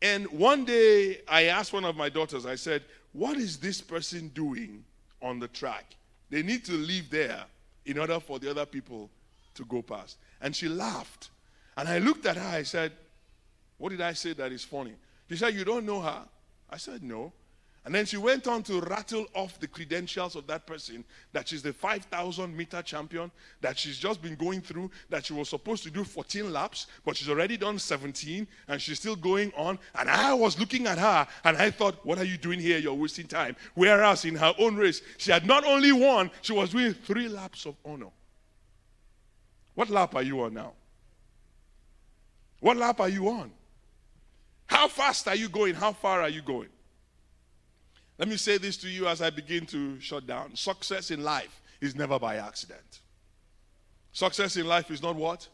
And 0.00 0.26
one 0.28 0.64
day 0.64 1.20
I 1.28 1.44
asked 1.44 1.74
one 1.74 1.84
of 1.84 1.96
my 1.96 2.08
daughters, 2.08 2.46
I 2.46 2.54
said, 2.54 2.84
What 3.12 3.36
is 3.36 3.58
this 3.58 3.82
person 3.82 4.28
doing 4.28 4.84
on 5.20 5.38
the 5.38 5.48
track? 5.48 5.94
They 6.30 6.42
need 6.42 6.64
to 6.64 6.72
leave 6.72 7.10
there 7.10 7.44
in 7.86 7.98
order 7.98 8.20
for 8.20 8.38
the 8.38 8.50
other 8.50 8.66
people 8.66 9.10
to 9.54 9.64
go 9.64 9.82
past. 9.82 10.16
And 10.40 10.54
she 10.54 10.68
laughed. 10.68 11.30
And 11.76 11.88
I 11.88 11.98
looked 11.98 12.26
at 12.26 12.36
her, 12.36 12.48
I 12.48 12.62
said, 12.62 12.92
What 13.78 13.90
did 13.90 14.00
I 14.00 14.12
say 14.12 14.32
that 14.34 14.52
is 14.52 14.64
funny? 14.64 14.94
She 15.28 15.36
said, 15.36 15.54
You 15.54 15.64
don't 15.64 15.86
know 15.86 16.00
her? 16.00 16.24
I 16.68 16.76
said, 16.76 17.02
No. 17.02 17.32
And 17.84 17.92
then 17.92 18.06
she 18.06 18.16
went 18.16 18.46
on 18.46 18.62
to 18.64 18.80
rattle 18.80 19.26
off 19.34 19.58
the 19.58 19.66
credentials 19.66 20.36
of 20.36 20.46
that 20.46 20.66
person 20.66 21.04
that 21.32 21.48
she's 21.48 21.62
the 21.62 21.72
5,000 21.72 22.56
meter 22.56 22.80
champion, 22.80 23.28
that 23.60 23.76
she's 23.76 23.98
just 23.98 24.22
been 24.22 24.36
going 24.36 24.60
through, 24.60 24.88
that 25.10 25.26
she 25.26 25.32
was 25.32 25.48
supposed 25.48 25.82
to 25.82 25.90
do 25.90 26.04
14 26.04 26.52
laps, 26.52 26.86
but 27.04 27.16
she's 27.16 27.28
already 27.28 27.56
done 27.56 27.80
17, 27.80 28.46
and 28.68 28.80
she's 28.80 29.00
still 29.00 29.16
going 29.16 29.52
on. 29.56 29.80
And 29.96 30.08
I 30.08 30.32
was 30.32 30.60
looking 30.60 30.86
at 30.86 30.98
her, 30.98 31.26
and 31.42 31.56
I 31.56 31.72
thought, 31.72 32.06
What 32.06 32.18
are 32.18 32.24
you 32.24 32.36
doing 32.36 32.60
here? 32.60 32.78
You're 32.78 32.94
wasting 32.94 33.26
time. 33.26 33.56
Whereas 33.74 34.24
in 34.24 34.36
her 34.36 34.54
own 34.58 34.76
race, 34.76 35.02
she 35.18 35.32
had 35.32 35.44
not 35.44 35.64
only 35.64 35.90
won, 35.90 36.30
she 36.40 36.52
was 36.52 36.70
doing 36.70 36.94
three 36.94 37.28
laps 37.28 37.66
of 37.66 37.74
honor. 37.84 38.10
What 39.74 39.90
lap 39.90 40.14
are 40.14 40.22
you 40.22 40.40
on 40.42 40.54
now? 40.54 40.72
What 42.60 42.76
lap 42.76 43.00
are 43.00 43.08
you 43.08 43.28
on? 43.28 43.50
How 44.66 44.86
fast 44.86 45.26
are 45.26 45.34
you 45.34 45.48
going? 45.48 45.74
How 45.74 45.92
far 45.92 46.22
are 46.22 46.28
you 46.28 46.42
going? 46.42 46.68
Let 48.22 48.28
me 48.28 48.36
say 48.36 48.56
this 48.56 48.76
to 48.76 48.88
you 48.88 49.08
as 49.08 49.20
I 49.20 49.30
begin 49.30 49.66
to 49.66 49.98
shut 49.98 50.28
down. 50.28 50.54
Success 50.54 51.10
in 51.10 51.24
life 51.24 51.60
is 51.80 51.96
never 51.96 52.20
by 52.20 52.36
accident. 52.36 53.00
Success 54.12 54.56
in 54.56 54.68
life 54.68 54.92
is 54.92 55.02
not 55.02 55.16
what? 55.16 55.48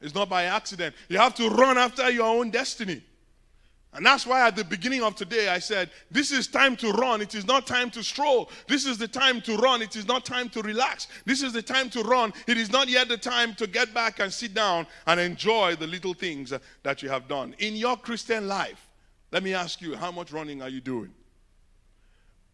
It's 0.00 0.14
not 0.14 0.28
by 0.28 0.44
accident. 0.44 0.94
You 1.08 1.18
have 1.18 1.34
to 1.34 1.48
run 1.48 1.78
after 1.78 2.08
your 2.12 2.28
own 2.28 2.50
destiny. 2.50 3.02
And 3.92 4.06
that's 4.06 4.24
why 4.24 4.46
at 4.46 4.54
the 4.54 4.62
beginning 4.62 5.02
of 5.02 5.16
today 5.16 5.48
I 5.48 5.58
said, 5.58 5.90
This 6.12 6.30
is 6.30 6.46
time 6.46 6.76
to 6.76 6.92
run. 6.92 7.22
It 7.22 7.34
is 7.34 7.44
not 7.44 7.66
time 7.66 7.90
to 7.90 8.04
stroll. 8.04 8.52
This 8.68 8.86
is 8.86 8.98
the 8.98 9.08
time 9.08 9.40
to 9.40 9.56
run. 9.56 9.82
It 9.82 9.96
is 9.96 10.06
not 10.06 10.24
time 10.24 10.48
to 10.50 10.62
relax. 10.62 11.08
This 11.24 11.42
is 11.42 11.52
the 11.52 11.60
time 11.60 11.90
to 11.90 12.04
run. 12.04 12.32
It 12.46 12.56
is 12.56 12.70
not 12.70 12.86
yet 12.86 13.08
the 13.08 13.16
time 13.16 13.56
to 13.56 13.66
get 13.66 13.92
back 13.92 14.20
and 14.20 14.32
sit 14.32 14.54
down 14.54 14.86
and 15.08 15.18
enjoy 15.18 15.74
the 15.74 15.88
little 15.88 16.14
things 16.14 16.52
that 16.84 17.02
you 17.02 17.08
have 17.08 17.26
done. 17.26 17.56
In 17.58 17.74
your 17.74 17.96
Christian 17.96 18.46
life, 18.46 18.88
let 19.32 19.42
me 19.42 19.54
ask 19.54 19.80
you, 19.80 19.96
how 19.96 20.12
much 20.12 20.30
running 20.30 20.62
are 20.62 20.68
you 20.68 20.80
doing? 20.80 21.12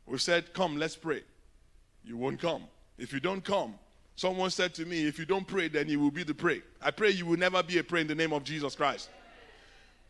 We 0.09 0.19
said, 0.19 0.53
Come, 0.55 0.79
let's 0.79 0.97
pray. 0.97 1.23
You 2.05 2.17
won't 2.17 2.41
come. 2.41 2.65
If 2.99 3.13
you 3.13 3.21
don't 3.21 3.45
come, 3.45 3.75
someone 4.17 4.51
said 4.51 4.75
to 4.75 4.87
me, 4.87 5.07
If 5.07 5.19
you 5.19 5.27
don't 5.27 5.47
pray, 5.47 5.69
then 5.69 5.89
you 5.89 6.01
will 6.01 6.11
be 6.11 6.25
the 6.25 6.35
prey. 6.35 6.63
I 6.81 6.91
pray 6.91 7.11
you 7.11 7.27
will 7.27 7.39
never 7.39 7.63
be 7.63 7.79
a 7.79 7.85
prey 7.85 8.01
in 8.01 8.07
the 8.07 8.15
name 8.15 8.33
of 8.33 8.45
Jesus 8.45 8.75
Christ. 8.75 9.11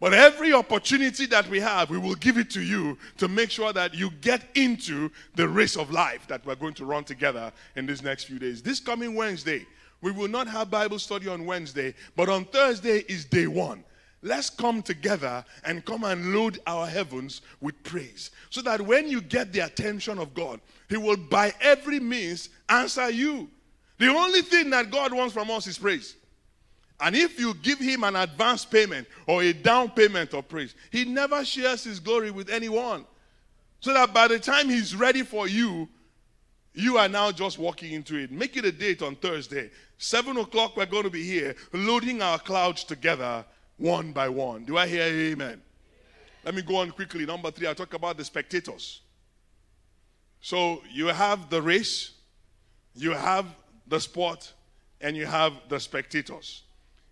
But 0.00 0.14
every 0.14 0.52
opportunity 0.52 1.26
that 1.26 1.48
we 1.48 1.58
have, 1.58 1.90
we 1.90 1.98
will 1.98 2.14
give 2.14 2.38
it 2.38 2.50
to 2.50 2.62
you 2.62 2.96
to 3.16 3.26
make 3.26 3.50
sure 3.50 3.72
that 3.72 3.94
you 3.94 4.10
get 4.20 4.42
into 4.54 5.10
the 5.34 5.48
race 5.48 5.76
of 5.76 5.90
life 5.90 6.28
that 6.28 6.46
we're 6.46 6.54
going 6.54 6.74
to 6.74 6.84
run 6.84 7.02
together 7.02 7.52
in 7.74 7.84
these 7.84 8.02
next 8.02 8.24
few 8.24 8.38
days. 8.38 8.62
This 8.62 8.78
coming 8.78 9.16
Wednesday, 9.16 9.66
we 10.00 10.12
will 10.12 10.28
not 10.28 10.46
have 10.46 10.70
Bible 10.70 11.00
study 11.00 11.26
on 11.26 11.44
Wednesday, 11.46 11.94
but 12.14 12.28
on 12.28 12.44
Thursday 12.44 12.98
is 13.08 13.24
day 13.24 13.48
one. 13.48 13.82
Let's 14.22 14.50
come 14.50 14.82
together 14.82 15.44
and 15.64 15.84
come 15.84 16.04
and 16.04 16.34
load 16.34 16.58
our 16.66 16.86
heavens 16.86 17.42
with 17.60 17.80
praise. 17.82 18.30
So 18.50 18.62
that 18.62 18.80
when 18.80 19.08
you 19.08 19.20
get 19.20 19.52
the 19.52 19.60
attention 19.60 20.18
of 20.18 20.34
God, 20.34 20.60
He 20.88 20.96
will 20.96 21.16
by 21.16 21.52
every 21.60 22.00
means 22.00 22.48
answer 22.68 23.10
you. 23.10 23.48
The 23.98 24.08
only 24.08 24.42
thing 24.42 24.70
that 24.70 24.90
God 24.90 25.12
wants 25.12 25.34
from 25.34 25.50
us 25.50 25.66
is 25.66 25.78
praise. 25.78 26.16
And 27.00 27.14
if 27.14 27.38
you 27.38 27.54
give 27.54 27.78
Him 27.78 28.04
an 28.04 28.16
advance 28.16 28.64
payment 28.64 29.06
or 29.26 29.42
a 29.42 29.52
down 29.52 29.90
payment 29.90 30.34
of 30.34 30.48
praise, 30.48 30.74
He 30.90 31.04
never 31.04 31.44
shares 31.44 31.84
His 31.84 32.00
glory 32.00 32.30
with 32.30 32.50
anyone. 32.50 33.04
So 33.80 33.94
that 33.94 34.12
by 34.12 34.26
the 34.26 34.38
time 34.38 34.68
He's 34.68 34.96
ready 34.96 35.22
for 35.22 35.46
you, 35.46 35.88
you 36.74 36.98
are 36.98 37.08
now 37.08 37.32
just 37.32 37.58
walking 37.58 37.92
into 37.92 38.16
it. 38.16 38.30
Make 38.30 38.56
it 38.56 38.64
a 38.64 38.72
date 38.72 39.02
on 39.02 39.16
Thursday. 39.16 39.70
Seven 39.98 40.36
o'clock, 40.36 40.76
we're 40.76 40.86
going 40.86 41.04
to 41.04 41.10
be 41.10 41.24
here 41.24 41.56
loading 41.72 42.22
our 42.22 42.38
clouds 42.38 42.84
together 42.84 43.44
one 43.78 44.12
by 44.12 44.28
one. 44.28 44.64
Do 44.64 44.76
I 44.76 44.86
hear 44.86 45.04
amen? 45.04 45.62
Let 46.44 46.54
me 46.54 46.62
go 46.62 46.76
on 46.76 46.90
quickly. 46.90 47.24
Number 47.24 47.50
three, 47.50 47.68
I 47.68 47.74
talk 47.74 47.94
about 47.94 48.16
the 48.16 48.24
spectators. 48.24 49.00
So 50.40 50.82
you 50.90 51.06
have 51.06 51.50
the 51.50 51.62
race, 51.62 52.12
you 52.94 53.12
have 53.12 53.46
the 53.86 54.00
sport, 54.00 54.52
and 55.00 55.16
you 55.16 55.26
have 55.26 55.52
the 55.68 55.80
spectators. 55.80 56.62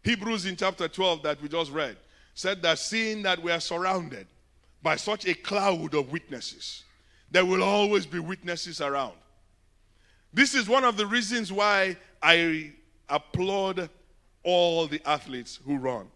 Hebrews 0.03 0.47
in 0.47 0.57
chapter 0.57 0.89
12 0.89 1.23
that 1.23 1.43
we 1.43 1.49
just 1.49 1.73
read 1.73 1.97
said 2.35 2.63
that 2.63 2.79
seeing 2.79 3.23
that 3.23 3.43
we 3.43 3.51
are 3.51 3.61
surrounded 3.61 4.27
by 4.83 4.97
such 4.97 5.27
a 5.27 5.35
cloud 5.35 5.95
of 5.95 6.13
witnesses, 6.13 6.85
there 7.31 7.45
will 7.45 7.63
always 7.63 8.07
be 8.07 8.19
witnesses 8.19 8.81
around. 8.81 9.15
This 10.33 10.55
is 10.55 10.69
one 10.69 10.85
of 10.85 10.97
the 10.97 11.07
reasons 11.07 11.53
why 11.53 11.97
I 12.23 12.73
applaud 13.09 13.89
all 14.43 14.87
the 14.87 15.01
athletes 15.09 15.59
who 15.65 15.77
run. 15.77 16.09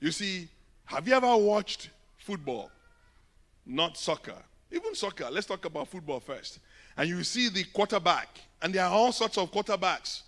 You 0.00 0.12
see, 0.12 0.48
have 0.84 1.06
you 1.08 1.14
ever 1.14 1.36
watched 1.36 1.90
football? 2.18 2.70
Not 3.66 3.96
soccer. 3.96 4.36
Even 4.70 4.94
soccer. 4.94 5.28
Let's 5.30 5.46
talk 5.46 5.64
about 5.64 5.88
football 5.88 6.20
first. 6.20 6.60
And 6.96 7.08
you 7.08 7.22
see 7.24 7.48
the 7.48 7.64
quarterback, 7.64 8.28
and 8.62 8.74
there 8.74 8.84
are 8.84 8.90
all 8.90 9.12
sorts 9.12 9.38
of 9.38 9.52
quarterbacks. 9.52 10.22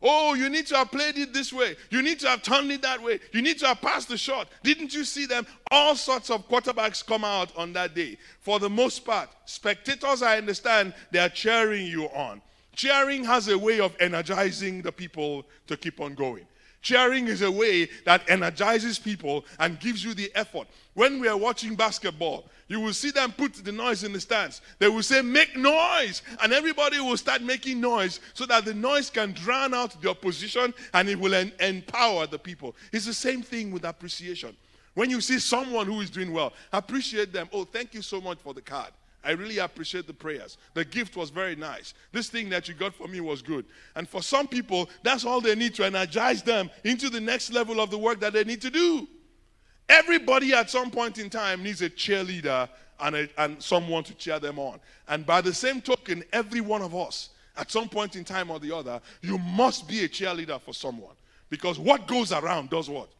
Oh, 0.00 0.34
you 0.34 0.48
need 0.48 0.66
to 0.68 0.76
have 0.76 0.92
played 0.92 1.18
it 1.18 1.32
this 1.32 1.52
way. 1.52 1.76
You 1.90 2.02
need 2.02 2.20
to 2.20 2.28
have 2.28 2.42
turned 2.42 2.70
it 2.70 2.82
that 2.82 3.02
way. 3.02 3.18
You 3.32 3.42
need 3.42 3.58
to 3.58 3.66
have 3.66 3.80
passed 3.80 4.08
the 4.08 4.16
shot. 4.16 4.48
Didn't 4.62 4.94
you 4.94 5.02
see 5.02 5.26
them? 5.26 5.44
All 5.72 5.96
sorts 5.96 6.30
of 6.30 6.48
quarterbacks 6.48 7.04
come 7.04 7.24
out 7.24 7.54
on 7.56 7.72
that 7.72 7.94
day. 7.94 8.16
For 8.40 8.60
the 8.60 8.70
most 8.70 9.04
part, 9.04 9.28
spectators, 9.44 10.22
I 10.22 10.38
understand, 10.38 10.94
they 11.10 11.18
are 11.18 11.28
cheering 11.28 11.86
you 11.86 12.04
on. 12.10 12.40
Cheering 12.76 13.24
has 13.24 13.48
a 13.48 13.58
way 13.58 13.80
of 13.80 13.96
energizing 13.98 14.82
the 14.82 14.92
people 14.92 15.44
to 15.66 15.76
keep 15.76 16.00
on 16.00 16.14
going. 16.14 16.46
Cheering 16.88 17.28
is 17.28 17.42
a 17.42 17.50
way 17.50 17.86
that 18.06 18.22
energizes 18.30 18.98
people 18.98 19.44
and 19.58 19.78
gives 19.78 20.02
you 20.02 20.14
the 20.14 20.32
effort. 20.34 20.66
When 20.94 21.20
we 21.20 21.28
are 21.28 21.36
watching 21.36 21.74
basketball, 21.74 22.46
you 22.66 22.80
will 22.80 22.94
see 22.94 23.10
them 23.10 23.30
put 23.32 23.52
the 23.56 23.72
noise 23.72 24.04
in 24.04 24.14
the 24.14 24.20
stands. 24.20 24.62
They 24.78 24.88
will 24.88 25.02
say, 25.02 25.20
Make 25.20 25.54
noise! 25.54 26.22
And 26.42 26.50
everybody 26.50 26.98
will 26.98 27.18
start 27.18 27.42
making 27.42 27.78
noise 27.78 28.20
so 28.32 28.46
that 28.46 28.64
the 28.64 28.72
noise 28.72 29.10
can 29.10 29.32
drown 29.32 29.74
out 29.74 30.00
the 30.00 30.08
opposition 30.08 30.72
and 30.94 31.10
it 31.10 31.20
will 31.20 31.34
en- 31.34 31.52
empower 31.60 32.26
the 32.26 32.38
people. 32.38 32.74
It's 32.90 33.04
the 33.04 33.12
same 33.12 33.42
thing 33.42 33.70
with 33.70 33.84
appreciation. 33.84 34.56
When 34.94 35.10
you 35.10 35.20
see 35.20 35.40
someone 35.40 35.84
who 35.84 36.00
is 36.00 36.08
doing 36.08 36.32
well, 36.32 36.54
appreciate 36.72 37.34
them. 37.34 37.50
Oh, 37.52 37.64
thank 37.64 37.92
you 37.92 38.00
so 38.00 38.18
much 38.18 38.38
for 38.38 38.54
the 38.54 38.62
card. 38.62 38.92
I 39.28 39.32
really 39.32 39.58
appreciate 39.58 40.06
the 40.06 40.14
prayers. 40.14 40.56
The 40.72 40.86
gift 40.86 41.14
was 41.14 41.28
very 41.28 41.54
nice. 41.54 41.92
This 42.12 42.30
thing 42.30 42.48
that 42.48 42.66
you 42.66 42.72
got 42.72 42.94
for 42.94 43.06
me 43.08 43.20
was 43.20 43.42
good. 43.42 43.66
And 43.94 44.08
for 44.08 44.22
some 44.22 44.48
people, 44.48 44.88
that's 45.02 45.26
all 45.26 45.42
they 45.42 45.54
need 45.54 45.74
to 45.74 45.84
energize 45.84 46.42
them 46.42 46.70
into 46.82 47.10
the 47.10 47.20
next 47.20 47.52
level 47.52 47.78
of 47.78 47.90
the 47.90 47.98
work 47.98 48.20
that 48.20 48.32
they 48.32 48.44
need 48.44 48.62
to 48.62 48.70
do. 48.70 49.06
Everybody 49.86 50.54
at 50.54 50.70
some 50.70 50.90
point 50.90 51.18
in 51.18 51.28
time 51.28 51.62
needs 51.62 51.82
a 51.82 51.90
cheerleader 51.90 52.70
and, 53.00 53.16
a, 53.16 53.28
and 53.36 53.62
someone 53.62 54.02
to 54.04 54.14
cheer 54.14 54.38
them 54.38 54.58
on. 54.58 54.80
And 55.08 55.26
by 55.26 55.42
the 55.42 55.52
same 55.52 55.82
token, 55.82 56.24
every 56.32 56.62
one 56.62 56.80
of 56.80 56.94
us, 56.96 57.28
at 57.58 57.70
some 57.70 57.90
point 57.90 58.16
in 58.16 58.24
time 58.24 58.50
or 58.50 58.58
the 58.58 58.74
other, 58.74 58.98
you 59.20 59.36
must 59.36 59.86
be 59.86 60.04
a 60.04 60.08
cheerleader 60.08 60.58
for 60.58 60.72
someone. 60.72 61.14
Because 61.50 61.78
what 61.78 62.06
goes 62.06 62.32
around 62.32 62.70
does 62.70 62.88
what? 62.88 63.10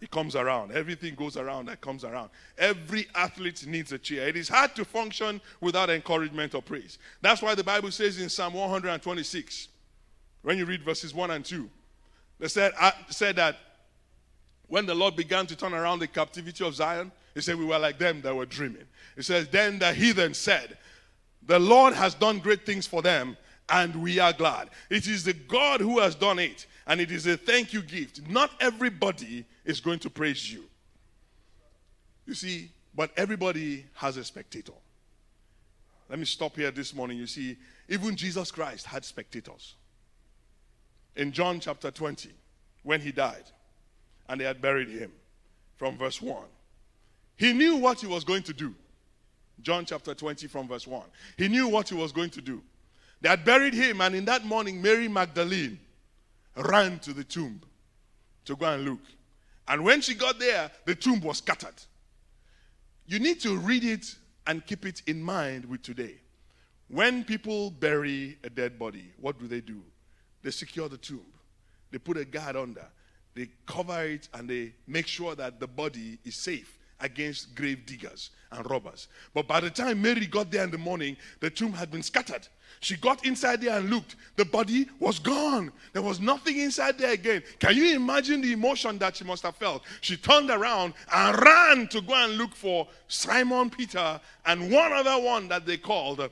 It 0.00 0.10
comes 0.10 0.34
around. 0.34 0.72
Everything 0.72 1.14
goes 1.14 1.36
around 1.36 1.66
that 1.66 1.80
comes 1.80 2.04
around. 2.04 2.30
Every 2.56 3.06
athlete 3.14 3.66
needs 3.66 3.92
a 3.92 3.98
cheer. 3.98 4.26
It 4.26 4.36
is 4.36 4.48
hard 4.48 4.74
to 4.76 4.84
function 4.84 5.40
without 5.60 5.90
encouragement 5.90 6.54
or 6.54 6.62
praise. 6.62 6.98
That's 7.20 7.42
why 7.42 7.54
the 7.54 7.64
Bible 7.64 7.90
says 7.90 8.18
in 8.18 8.30
Psalm 8.30 8.54
126, 8.54 9.68
when 10.42 10.56
you 10.56 10.64
read 10.64 10.82
verses 10.82 11.12
1 11.12 11.30
and 11.32 11.44
2, 11.44 11.68
they 12.38 12.48
said, 12.48 12.72
uh, 12.80 12.92
said 13.10 13.36
that 13.36 13.56
when 14.68 14.86
the 14.86 14.94
Lord 14.94 15.16
began 15.16 15.46
to 15.46 15.56
turn 15.56 15.74
around 15.74 15.98
the 15.98 16.06
captivity 16.06 16.64
of 16.64 16.74
Zion, 16.74 17.12
he 17.34 17.42
said, 17.42 17.56
We 17.56 17.66
were 17.66 17.78
like 17.78 17.98
them 17.98 18.22
that 18.22 18.34
were 18.34 18.46
dreaming. 18.46 18.86
He 19.16 19.22
says, 19.22 19.48
Then 19.48 19.78
the 19.78 19.92
heathen 19.92 20.32
said, 20.32 20.78
The 21.46 21.58
Lord 21.58 21.92
has 21.92 22.14
done 22.14 22.38
great 22.38 22.64
things 22.64 22.86
for 22.86 23.02
them, 23.02 23.36
and 23.68 23.94
we 23.96 24.18
are 24.18 24.32
glad. 24.32 24.70
It 24.88 25.06
is 25.06 25.24
the 25.24 25.34
God 25.34 25.80
who 25.80 25.98
has 25.98 26.14
done 26.14 26.38
it 26.38 26.66
and 26.90 27.00
it 27.00 27.12
is 27.12 27.24
a 27.28 27.36
thank 27.36 27.72
you 27.72 27.82
gift. 27.82 28.20
Not 28.28 28.50
everybody 28.60 29.44
is 29.64 29.80
going 29.80 29.98
to 30.00 30.10
praise 30.10 30.52
you. 30.52 30.64
You 32.26 32.34
see, 32.34 32.70
but 32.94 33.10
everybody 33.16 33.86
has 33.94 34.16
a 34.16 34.24
spectator. 34.24 34.72
Let 36.08 36.18
me 36.18 36.24
stop 36.24 36.56
here 36.56 36.70
this 36.70 36.94
morning. 36.94 37.18
You 37.18 37.26
see, 37.26 37.56
even 37.88 38.16
Jesus 38.16 38.50
Christ 38.50 38.86
had 38.86 39.04
spectators. 39.04 39.74
In 41.16 41.32
John 41.32 41.60
chapter 41.60 41.90
20, 41.90 42.30
when 42.82 43.00
he 43.00 43.12
died 43.12 43.44
and 44.28 44.40
they 44.40 44.44
had 44.44 44.60
buried 44.60 44.88
him, 44.88 45.12
from 45.76 45.96
verse 45.96 46.20
1, 46.20 46.44
he 47.36 47.52
knew 47.52 47.76
what 47.76 48.00
he 48.00 48.06
was 48.06 48.22
going 48.22 48.42
to 48.42 48.52
do. 48.52 48.74
John 49.62 49.84
chapter 49.84 50.14
20, 50.14 50.46
from 50.46 50.68
verse 50.68 50.86
1. 50.86 51.02
He 51.36 51.48
knew 51.48 51.68
what 51.68 51.88
he 51.88 51.94
was 51.94 52.12
going 52.12 52.30
to 52.30 52.40
do. 52.40 52.62
They 53.20 53.28
had 53.28 53.44
buried 53.44 53.74
him, 53.74 54.00
and 54.00 54.14
in 54.14 54.24
that 54.26 54.44
morning, 54.44 54.80
Mary 54.80 55.08
Magdalene 55.08 55.78
ran 56.56 56.98
to 57.00 57.12
the 57.12 57.24
tomb 57.24 57.60
to 58.44 58.56
go 58.56 58.66
and 58.66 58.84
look. 58.84 59.00
And 59.70 59.84
when 59.84 60.00
she 60.00 60.14
got 60.14 60.40
there, 60.40 60.68
the 60.84 60.96
tomb 60.96 61.20
was 61.20 61.38
scattered. 61.38 61.80
You 63.06 63.20
need 63.20 63.40
to 63.42 63.56
read 63.56 63.84
it 63.84 64.04
and 64.44 64.66
keep 64.66 64.84
it 64.84 65.00
in 65.06 65.22
mind 65.22 65.64
with 65.64 65.82
today. 65.82 66.16
When 66.88 67.22
people 67.22 67.70
bury 67.70 68.36
a 68.42 68.50
dead 68.50 68.80
body, 68.80 69.12
what 69.20 69.38
do 69.38 69.46
they 69.46 69.60
do? 69.60 69.80
They 70.42 70.50
secure 70.50 70.88
the 70.88 70.96
tomb, 70.96 71.24
they 71.92 71.98
put 71.98 72.16
a 72.16 72.24
guard 72.24 72.56
under, 72.56 72.84
they 73.36 73.48
cover 73.64 74.02
it, 74.06 74.28
and 74.34 74.50
they 74.50 74.74
make 74.88 75.06
sure 75.06 75.36
that 75.36 75.60
the 75.60 75.68
body 75.68 76.18
is 76.24 76.34
safe 76.34 76.79
against 77.00 77.54
grave 77.54 77.86
diggers 77.86 78.30
and 78.52 78.68
robbers. 78.70 79.08
But 79.34 79.46
by 79.46 79.60
the 79.60 79.70
time 79.70 80.02
Mary 80.02 80.26
got 80.26 80.50
there 80.50 80.64
in 80.64 80.70
the 80.70 80.78
morning, 80.78 81.16
the 81.40 81.50
tomb 81.50 81.72
had 81.72 81.90
been 81.90 82.02
scattered. 82.02 82.46
She 82.80 82.96
got 82.96 83.26
inside 83.26 83.60
there 83.60 83.76
and 83.76 83.90
looked. 83.90 84.16
The 84.36 84.44
body 84.44 84.88
was 84.98 85.18
gone. 85.18 85.70
There 85.92 86.02
was 86.02 86.18
nothing 86.18 86.58
inside 86.58 86.98
there 86.98 87.12
again. 87.12 87.42
Can 87.58 87.76
you 87.76 87.94
imagine 87.94 88.40
the 88.40 88.52
emotion 88.52 88.96
that 88.98 89.16
she 89.16 89.24
must 89.24 89.42
have 89.42 89.56
felt? 89.56 89.82
She 90.00 90.16
turned 90.16 90.50
around 90.50 90.94
and 91.12 91.42
ran 91.42 91.88
to 91.88 92.00
go 92.00 92.14
and 92.14 92.38
look 92.38 92.54
for 92.54 92.88
Simon 93.06 93.68
Peter 93.68 94.20
and 94.46 94.70
one 94.70 94.92
other 94.92 95.18
one 95.22 95.48
that 95.48 95.66
they 95.66 95.76
called 95.76 96.28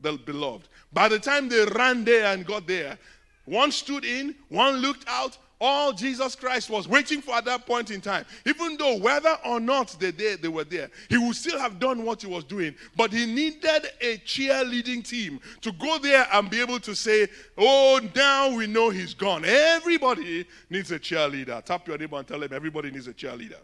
the 0.00 0.12
beloved. 0.18 0.68
By 0.92 1.08
the 1.08 1.18
time 1.20 1.48
they 1.48 1.64
ran 1.64 2.04
there 2.04 2.26
and 2.26 2.44
got 2.44 2.66
there, 2.66 2.98
one 3.44 3.70
stood 3.70 4.04
in, 4.04 4.34
one 4.48 4.76
looked 4.76 5.04
out, 5.08 5.38
all 5.62 5.92
Jesus 5.92 6.34
Christ 6.34 6.68
was 6.68 6.88
waiting 6.88 7.22
for 7.22 7.36
at 7.36 7.44
that 7.44 7.66
point 7.66 7.92
in 7.92 8.00
time, 8.00 8.26
even 8.44 8.76
though 8.76 8.96
whether 8.96 9.38
or 9.46 9.60
not 9.60 9.94
they, 10.00 10.10
they, 10.10 10.48
were 10.48 10.64
there, 10.64 10.90
he 11.08 11.16
would 11.16 11.36
still 11.36 11.56
have 11.56 11.78
done 11.78 12.04
what 12.04 12.20
he 12.20 12.26
was 12.26 12.42
doing. 12.42 12.74
But 12.96 13.12
he 13.12 13.26
needed 13.26 13.86
a 14.00 14.18
cheerleading 14.18 15.08
team 15.08 15.40
to 15.60 15.70
go 15.70 15.98
there 15.98 16.26
and 16.32 16.50
be 16.50 16.60
able 16.60 16.80
to 16.80 16.96
say, 16.96 17.28
Oh, 17.56 18.00
now 18.12 18.52
we 18.52 18.66
know 18.66 18.90
he's 18.90 19.14
gone. 19.14 19.44
Everybody 19.44 20.46
needs 20.68 20.90
a 20.90 20.98
cheerleader. 20.98 21.64
Tap 21.64 21.86
your 21.86 21.96
neighbor 21.96 22.16
and 22.16 22.26
tell 22.26 22.42
him 22.42 22.52
everybody 22.52 22.90
needs 22.90 23.06
a 23.06 23.14
cheerleader. 23.14 23.60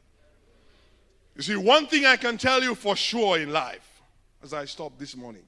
You 1.35 1.43
see, 1.43 1.57
one 1.57 1.89
thing 1.89 2.07
I 2.07 2.17
can 2.17 2.39
tell 2.39 2.63
you 2.63 2.77
for 2.77 2.95
sure 2.95 3.41
in 3.41 3.53
life, 3.53 4.01
as 4.41 4.55
I 4.55 4.67
stop 4.67 4.97
this 4.99 5.17
morning, 5.17 5.43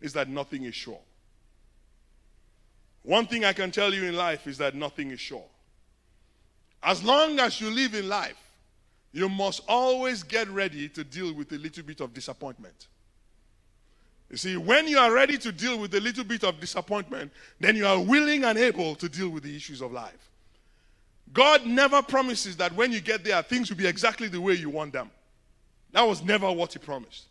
is 0.00 0.12
that 0.12 0.28
nothing 0.28 0.62
is 0.66 0.74
sure. 0.76 1.00
One 3.02 3.26
thing 3.26 3.44
I 3.44 3.52
can 3.52 3.72
tell 3.72 3.92
you 3.92 4.04
in 4.04 4.14
life 4.14 4.46
is 4.46 4.58
that 4.58 4.76
nothing 4.76 5.10
is 5.10 5.18
sure. 5.18 5.44
As 6.82 7.02
long 7.02 7.40
as 7.40 7.60
you 7.60 7.70
live 7.70 7.94
in 7.94 8.08
life, 8.08 8.36
you 9.12 9.28
must 9.28 9.62
always 9.68 10.22
get 10.22 10.48
ready 10.48 10.88
to 10.90 11.02
deal 11.02 11.32
with 11.32 11.50
a 11.52 11.58
little 11.58 11.82
bit 11.82 12.00
of 12.00 12.12
disappointment. 12.12 12.88
You 14.30 14.36
see, 14.36 14.56
when 14.56 14.88
you 14.88 14.98
are 14.98 15.12
ready 15.12 15.38
to 15.38 15.52
deal 15.52 15.78
with 15.78 15.94
a 15.94 16.00
little 16.00 16.24
bit 16.24 16.42
of 16.44 16.60
disappointment, 16.60 17.32
then 17.60 17.76
you 17.76 17.86
are 17.86 18.00
willing 18.00 18.44
and 18.44 18.58
able 18.58 18.94
to 18.96 19.08
deal 19.08 19.28
with 19.28 19.44
the 19.44 19.54
issues 19.54 19.80
of 19.80 19.92
life. 19.92 20.30
God 21.32 21.64
never 21.66 22.02
promises 22.02 22.56
that 22.56 22.72
when 22.74 22.92
you 22.92 23.00
get 23.00 23.24
there, 23.24 23.40
things 23.42 23.70
will 23.70 23.76
be 23.76 23.86
exactly 23.86 24.28
the 24.28 24.40
way 24.40 24.54
you 24.54 24.70
want 24.70 24.92
them. 24.92 25.10
That 25.92 26.06
was 26.06 26.22
never 26.22 26.50
what 26.50 26.72
He 26.72 26.78
promised. 26.78 27.26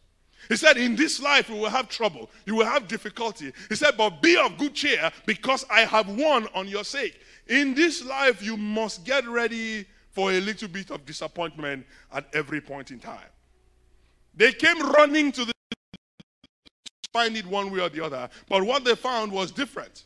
He 0.49 0.55
said, 0.55 0.77
In 0.77 0.95
this 0.95 1.21
life, 1.21 1.49
you 1.49 1.55
will 1.55 1.69
have 1.69 1.89
trouble, 1.89 2.29
you 2.45 2.55
will 2.55 2.65
have 2.65 2.88
difficulty. 2.88 3.51
He 3.69 3.75
said, 3.75 3.95
But 3.97 4.21
be 4.21 4.38
of 4.38 4.58
good 4.58 4.73
cheer 4.73 5.12
because 5.25 5.65
I 5.69 5.81
have 5.81 6.08
won 6.08 6.47
on 6.53 6.67
your 6.67 6.84
sake. 6.84 7.19
In 7.47 7.73
this 7.73 8.03
life, 8.03 8.41
you 8.41 8.58
must 8.58 9.05
get 9.05 9.27
ready 9.27 9.86
for 10.12 10.31
a 10.31 10.39
little 10.39 10.67
bit 10.67 10.91
of 10.91 11.05
disappointment 11.05 11.86
at 12.12 12.27
every 12.34 12.62
point 12.62 12.91
in 12.91 12.99
time. 12.99 13.29
They 14.34 14.51
came 14.51 14.79
running 14.91 15.31
to 15.34 15.45
the 15.45 15.53
find 17.13 17.38
it 17.38 17.45
one 17.45 17.71
way 17.71 17.79
or 17.79 17.88
the 17.88 18.03
other, 18.03 18.27
but 18.49 18.63
what 18.63 18.84
they 18.84 18.93
found 18.93 19.31
was 19.31 19.49
different. 19.51 20.03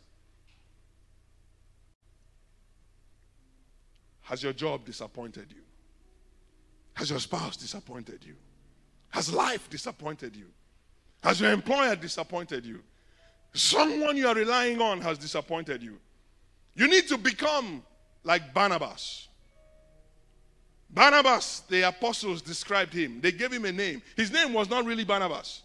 Has 4.21 4.43
your 4.43 4.53
job 4.53 4.85
disappointed 4.85 5.47
you? 5.49 5.63
Has 6.93 7.09
your 7.09 7.19
spouse 7.19 7.57
disappointed 7.57 8.23
you? 8.23 8.35
Has 9.09 9.33
life 9.33 9.67
disappointed 9.71 10.35
you? 10.35 10.45
Has 11.23 11.41
your 11.41 11.51
employer 11.51 11.95
disappointed 11.95 12.63
you? 12.63 12.83
Someone 13.53 14.15
you 14.15 14.27
are 14.27 14.35
relying 14.35 14.79
on 14.79 15.01
has 15.01 15.17
disappointed 15.17 15.81
you. 15.81 15.99
You 16.79 16.87
need 16.87 17.09
to 17.09 17.17
become 17.17 17.83
like 18.23 18.53
Barnabas. 18.53 19.27
Barnabas, 20.89 21.59
the 21.67 21.81
apostles 21.81 22.41
described 22.41 22.93
him. 22.93 23.19
They 23.19 23.33
gave 23.33 23.51
him 23.51 23.65
a 23.65 23.71
name. 23.73 24.01
His 24.15 24.31
name 24.31 24.53
was 24.53 24.69
not 24.69 24.85
really 24.85 25.03
Barnabas, 25.03 25.61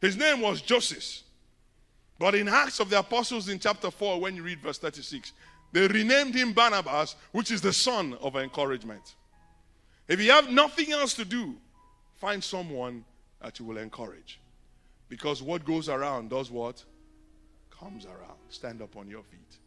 his 0.00 0.16
name 0.16 0.40
was 0.40 0.62
Joseph. 0.62 1.22
But 2.20 2.36
in 2.36 2.46
Acts 2.46 2.78
of 2.78 2.88
the 2.88 3.00
Apostles 3.00 3.48
in 3.48 3.58
chapter 3.58 3.90
4, 3.90 4.20
when 4.20 4.36
you 4.36 4.44
read 4.44 4.60
verse 4.60 4.78
36, 4.78 5.32
they 5.72 5.88
renamed 5.88 6.36
him 6.36 6.52
Barnabas, 6.52 7.16
which 7.32 7.50
is 7.50 7.60
the 7.60 7.72
son 7.72 8.16
of 8.20 8.36
encouragement. 8.36 9.16
If 10.06 10.20
you 10.20 10.30
have 10.30 10.48
nothing 10.48 10.92
else 10.92 11.14
to 11.14 11.24
do, 11.24 11.56
find 12.14 12.42
someone 12.42 13.04
that 13.42 13.58
you 13.58 13.64
will 13.64 13.78
encourage. 13.78 14.38
Because 15.08 15.42
what 15.42 15.64
goes 15.64 15.88
around 15.88 16.30
does 16.30 16.48
what? 16.48 16.84
Comes 17.76 18.06
around. 18.06 18.38
Stand 18.50 18.80
up 18.80 18.96
on 18.96 19.08
your 19.08 19.24
feet. 19.24 19.58